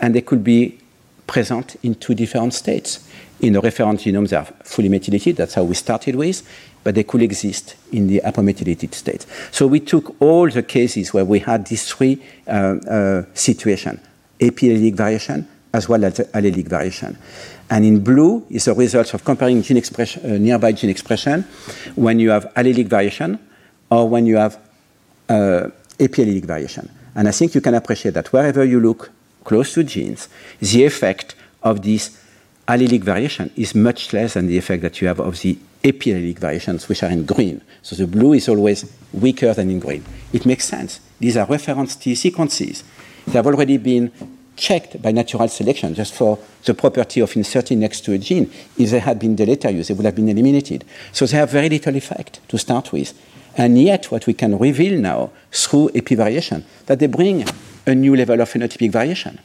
And 0.00 0.16
they 0.16 0.22
could 0.22 0.42
be 0.42 0.80
present 1.28 1.76
in 1.84 1.94
two 1.94 2.14
different 2.14 2.54
states. 2.54 3.08
In 3.44 3.52
the 3.52 3.60
reference 3.60 4.04
genome, 4.04 4.28
they 4.28 4.36
are 4.36 4.46
fully 4.64 4.88
methylated. 4.88 5.36
That's 5.36 5.54
how 5.54 5.64
we 5.64 5.74
started 5.74 6.16
with 6.16 6.42
but 6.84 6.94
they 6.94 7.02
could 7.02 7.22
exist 7.22 7.74
in 7.90 8.06
the 8.06 8.20
hypomethylated 8.24 8.94
state. 8.94 9.26
So 9.50 9.66
we 9.66 9.80
took 9.80 10.14
all 10.20 10.48
the 10.48 10.62
cases 10.62 11.12
where 11.12 11.24
we 11.24 11.40
had 11.40 11.66
these 11.66 11.90
three 11.90 12.22
uh, 12.46 12.50
uh, 12.50 13.24
situations, 13.32 14.00
allelic 14.38 14.94
variation 14.94 15.48
as 15.72 15.88
well 15.88 16.04
as 16.04 16.20
allelic 16.34 16.68
variation. 16.68 17.18
And 17.68 17.84
in 17.84 18.04
blue 18.04 18.46
is 18.50 18.66
the 18.66 18.74
results 18.74 19.14
of 19.14 19.24
comparing 19.24 19.62
gene 19.62 19.78
expression, 19.78 20.24
uh, 20.24 20.38
nearby 20.38 20.72
gene 20.72 20.90
expression 20.90 21.42
when 21.96 22.20
you 22.20 22.30
have 22.30 22.52
allelic 22.54 22.86
variation 22.86 23.40
or 23.90 24.08
when 24.08 24.26
you 24.26 24.36
have 24.36 24.58
uh, 25.28 25.70
variation. 25.98 26.90
And 27.16 27.26
I 27.26 27.32
think 27.32 27.54
you 27.54 27.60
can 27.60 27.74
appreciate 27.74 28.14
that 28.14 28.32
wherever 28.32 28.64
you 28.64 28.78
look 28.78 29.10
close 29.42 29.74
to 29.74 29.82
genes, 29.82 30.28
the 30.60 30.84
effect 30.84 31.34
of 31.62 31.82
this 31.82 32.20
allelic 32.66 33.02
variation 33.02 33.50
is 33.56 33.74
much 33.74 34.12
less 34.12 34.34
than 34.34 34.46
the 34.46 34.58
effect 34.58 34.82
that 34.82 35.00
you 35.00 35.08
have 35.08 35.20
of 35.20 35.40
the 35.42 35.58
epiallelic 35.82 36.38
variations, 36.38 36.88
which 36.88 37.02
are 37.02 37.10
in 37.10 37.26
green. 37.26 37.60
So 37.82 37.94
the 37.94 38.06
blue 38.06 38.32
is 38.32 38.48
always 38.48 38.90
weaker 39.12 39.52
than 39.52 39.70
in 39.70 39.80
green. 39.80 40.04
It 40.32 40.46
makes 40.46 40.64
sense. 40.64 41.00
These 41.20 41.36
are 41.36 41.46
reference 41.46 41.96
T 41.96 42.14
sequences. 42.14 42.82
They 43.26 43.32
have 43.32 43.46
already 43.46 43.76
been 43.76 44.10
checked 44.56 45.02
by 45.02 45.10
natural 45.10 45.48
selection 45.48 45.94
just 45.94 46.14
for 46.14 46.38
the 46.64 46.74
property 46.74 47.20
of 47.20 47.36
inserting 47.36 47.80
next 47.80 48.02
to 48.02 48.12
a 48.12 48.18
gene. 48.18 48.50
If 48.78 48.90
they 48.90 49.00
had 49.00 49.18
been 49.18 49.36
deleterious, 49.36 49.88
they 49.88 49.94
would 49.94 50.06
have 50.06 50.14
been 50.14 50.28
eliminated. 50.28 50.84
So 51.12 51.26
they 51.26 51.36
have 51.36 51.50
very 51.50 51.68
little 51.68 51.96
effect 51.96 52.40
to 52.48 52.58
start 52.58 52.92
with. 52.92 53.12
And 53.56 53.80
yet, 53.80 54.10
what 54.10 54.26
we 54.26 54.34
can 54.34 54.58
reveal 54.58 54.98
now 54.98 55.30
through 55.52 55.90
epivariation, 55.90 56.64
that 56.86 56.98
they 56.98 57.06
bring 57.06 57.44
a 57.86 57.94
new 57.94 58.16
level 58.16 58.40
of 58.40 58.50
phenotypic 58.50 58.90
variation 58.90 59.38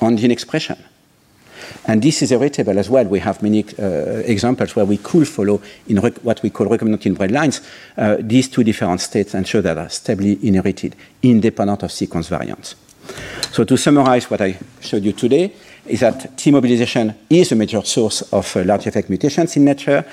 on 0.00 0.16
gene 0.16 0.30
expression. 0.30 0.76
And 1.86 2.02
this 2.02 2.22
is 2.22 2.30
heritable 2.30 2.78
as 2.78 2.90
well. 2.90 3.04
We 3.04 3.20
have 3.20 3.42
many 3.42 3.64
uh, 3.78 4.22
examples 4.24 4.74
where 4.74 4.84
we 4.84 4.98
could 4.98 5.28
follow 5.28 5.60
in 5.88 5.98
what 5.98 6.42
we 6.42 6.50
call 6.50 6.66
recombinant 6.66 7.06
inbred 7.06 7.30
lines 7.30 7.60
uh, 7.96 8.16
these 8.20 8.48
two 8.48 8.64
different 8.64 9.00
states 9.00 9.34
and 9.34 9.46
show 9.46 9.60
that 9.60 9.78
are 9.78 9.88
stably 9.88 10.38
inherited, 10.46 10.96
independent 11.22 11.82
of 11.82 11.92
sequence 11.92 12.28
variants. 12.28 12.74
So 13.52 13.64
to 13.64 13.76
summarize 13.76 14.30
what 14.30 14.40
I 14.40 14.58
showed 14.80 15.04
you 15.04 15.12
today 15.12 15.52
is 15.86 16.00
that 16.00 16.36
T 16.36 16.50
mobilization 16.50 17.14
is 17.30 17.52
a 17.52 17.54
major 17.54 17.82
source 17.84 18.22
of 18.32 18.56
uh, 18.56 18.64
large 18.64 18.86
effect 18.86 19.08
mutations 19.08 19.56
in 19.56 19.64
nature, 19.64 20.04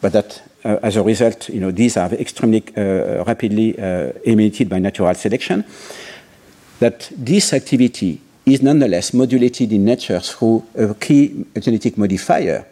but 0.00 0.12
that 0.12 0.42
uh, 0.64 0.78
as 0.82 0.96
a 0.96 1.02
result, 1.02 1.48
you 1.48 1.60
know, 1.60 1.70
these 1.70 1.96
are 1.96 2.12
extremely 2.14 2.64
uh, 2.76 3.24
rapidly 3.24 3.78
uh, 3.78 4.12
eliminated 4.24 4.68
by 4.68 4.78
natural 4.78 5.14
selection. 5.14 5.64
That 6.80 7.10
this 7.12 7.52
activity 7.52 8.20
is 8.52 8.62
nonetheless 8.62 9.12
modulated 9.14 9.72
in 9.72 9.84
nature 9.84 10.20
through 10.20 10.64
a 10.76 10.94
key 10.94 11.44
genetic 11.58 11.96
modifier 11.96 12.64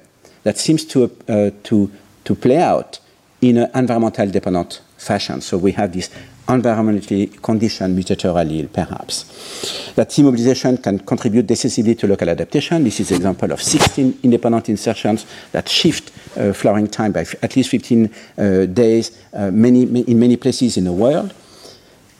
that 0.43 0.59
seems 0.59 0.85
to, 0.85 1.05
uh, 1.29 1.51
to, 1.63 1.91
to 2.25 2.35
play 2.35 2.59
out 2.59 3.01
in 3.41 3.59
an 3.59 3.71
environmental 3.75 4.31
dependent 4.31 4.81
fashion. 4.97 5.41
So 5.41 5.59
we 5.59 5.73
have 5.73 5.93
this 5.93 6.11
environmentally 6.47 7.43
conditioned 7.43 7.99
mutator 7.99 8.33
allele, 8.33 8.73
perhaps. 8.73 9.93
That 9.95 10.11
TE 10.11 10.23
mobilization 10.23 10.79
can 10.79 11.01
contribute 11.01 11.47
decisively 11.47 11.95
to 11.97 12.07
local 12.07 12.29
adaptation. 12.29 12.85
This 12.85 13.01
is 13.01 13.11
an 13.11 13.17
example 13.17 13.53
of 13.53 13.61
16 13.61 14.21
independent 14.23 14.69
insertions 14.69 15.27
that 15.53 15.69
shift 15.69 16.13
uh, 16.37 16.53
flowering 16.53 16.87
time 16.89 17.13
by 17.13 17.27
at 17.43 17.57
least 17.57 17.71
15 17.71 18.11
uh, 18.39 18.67
days 18.67 19.19
uh, 19.33 19.51
many, 19.51 19.83
in 19.83 20.19
many 20.19 20.37
places 20.37 20.77
in 20.77 20.85
the 20.85 20.93
world. 20.93 21.35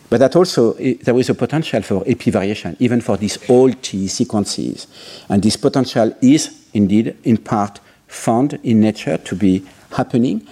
But 0.09 0.21
that 0.21 0.37
also, 0.37 0.75
there 0.75 1.19
is 1.19 1.31
a 1.31 1.35
potential 1.35 1.83
for 1.83 2.05
epivariation, 2.05 2.77
even 2.79 3.01
for 3.01 3.17
these 3.17 3.39
old 3.51 3.83
TE 3.83 4.07
sequences. 4.07 4.87
And 5.29 5.43
this 5.43 5.57
potential 5.57 6.15
is 6.23 6.67
indeed, 6.73 7.17
in 7.25 7.39
part, 7.39 7.81
found 8.07 8.55
in 8.63 8.81
nature 8.81 9.19
to 9.19 9.35
be 9.35 9.67
happening. 9.93 10.47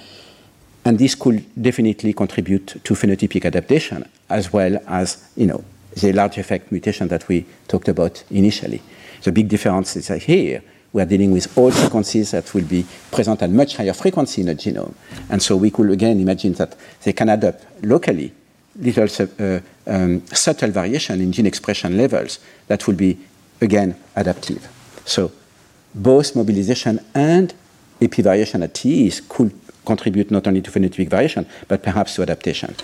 And 0.84 0.98
this 0.98 1.14
could 1.14 1.44
definitely 1.60 2.12
contribute 2.12 2.66
to 2.82 2.94
phenotypic 2.94 3.44
adaptation, 3.44 4.08
as 4.28 4.52
well 4.52 4.78
as, 4.86 5.28
you 5.36 5.46
know, 5.46 5.64
the 5.94 6.12
large 6.12 6.38
effect 6.38 6.72
mutation 6.72 7.08
that 7.08 7.28
we 7.28 7.46
talked 7.68 7.88
about 7.88 8.24
initially. 8.30 8.82
The 9.22 9.32
big 9.32 9.48
difference 9.48 9.96
is 9.96 10.08
that 10.08 10.22
here, 10.24 10.62
we 10.92 11.02
are 11.02 11.06
dealing 11.06 11.32
with 11.32 11.56
old 11.56 11.72
sequences 11.72 12.32
that 12.32 12.52
will 12.54 12.64
be 12.64 12.86
present 13.10 13.42
at 13.42 13.50
much 13.50 13.76
higher 13.76 13.92
frequency 13.92 14.42
in 14.42 14.48
the 14.48 14.54
genome. 14.54 14.94
And 15.28 15.42
so 15.42 15.56
we 15.56 15.70
could 15.70 15.90
again 15.90 16.20
imagine 16.20 16.52
that 16.54 16.76
they 17.02 17.12
can 17.12 17.28
adapt 17.28 17.64
locally 17.84 18.32
little 18.76 19.08
uh, 19.38 19.60
um, 19.86 20.26
subtle 20.26 20.70
variation 20.70 21.20
in 21.20 21.32
gene 21.32 21.46
expression 21.46 21.96
levels 21.96 22.38
that 22.66 22.86
will 22.86 22.94
be, 22.94 23.18
again, 23.60 23.96
adaptive. 24.16 24.68
So 25.04 25.30
both 25.94 26.34
mobilization 26.34 27.00
and 27.14 27.54
epivariation 28.00 28.62
at 28.64 28.74
TEs 28.74 29.20
could 29.28 29.52
contribute 29.84 30.30
not 30.30 30.46
only 30.46 30.62
to 30.62 30.70
phenotypic 30.70 31.08
variation, 31.08 31.46
but 31.68 31.82
perhaps 31.82 32.14
to 32.14 32.22
adaptation. 32.22 32.74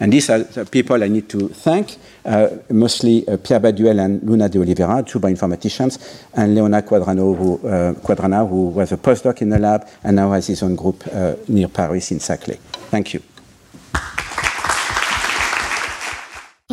And 0.00 0.12
these 0.12 0.30
are 0.30 0.38
the 0.38 0.64
people 0.64 1.02
I 1.02 1.08
need 1.08 1.28
to 1.30 1.48
thank, 1.48 1.96
uh, 2.24 2.48
mostly 2.70 3.26
uh, 3.26 3.36
Pierre 3.38 3.60
Baduel 3.60 3.98
and 4.04 4.22
Luna 4.22 4.48
de 4.48 4.60
Oliveira, 4.60 5.02
two 5.02 5.18
bioinformaticians, 5.18 6.22
and 6.34 6.54
Leandro 6.54 6.80
Quadrana, 6.82 7.36
who, 7.36 7.68
uh, 7.68 7.94
Quadrana, 7.94 8.48
who 8.48 8.68
was 8.68 8.92
a 8.92 8.96
postdoc 8.96 9.42
in 9.42 9.48
the 9.48 9.58
lab 9.58 9.88
and 10.04 10.16
now 10.16 10.30
has 10.32 10.46
his 10.46 10.62
own 10.62 10.76
group 10.76 11.04
uh, 11.12 11.34
near 11.48 11.68
Paris 11.68 12.12
in 12.12 12.20
Saclay. 12.20 12.58
Thank 12.90 13.14
you. 13.14 13.33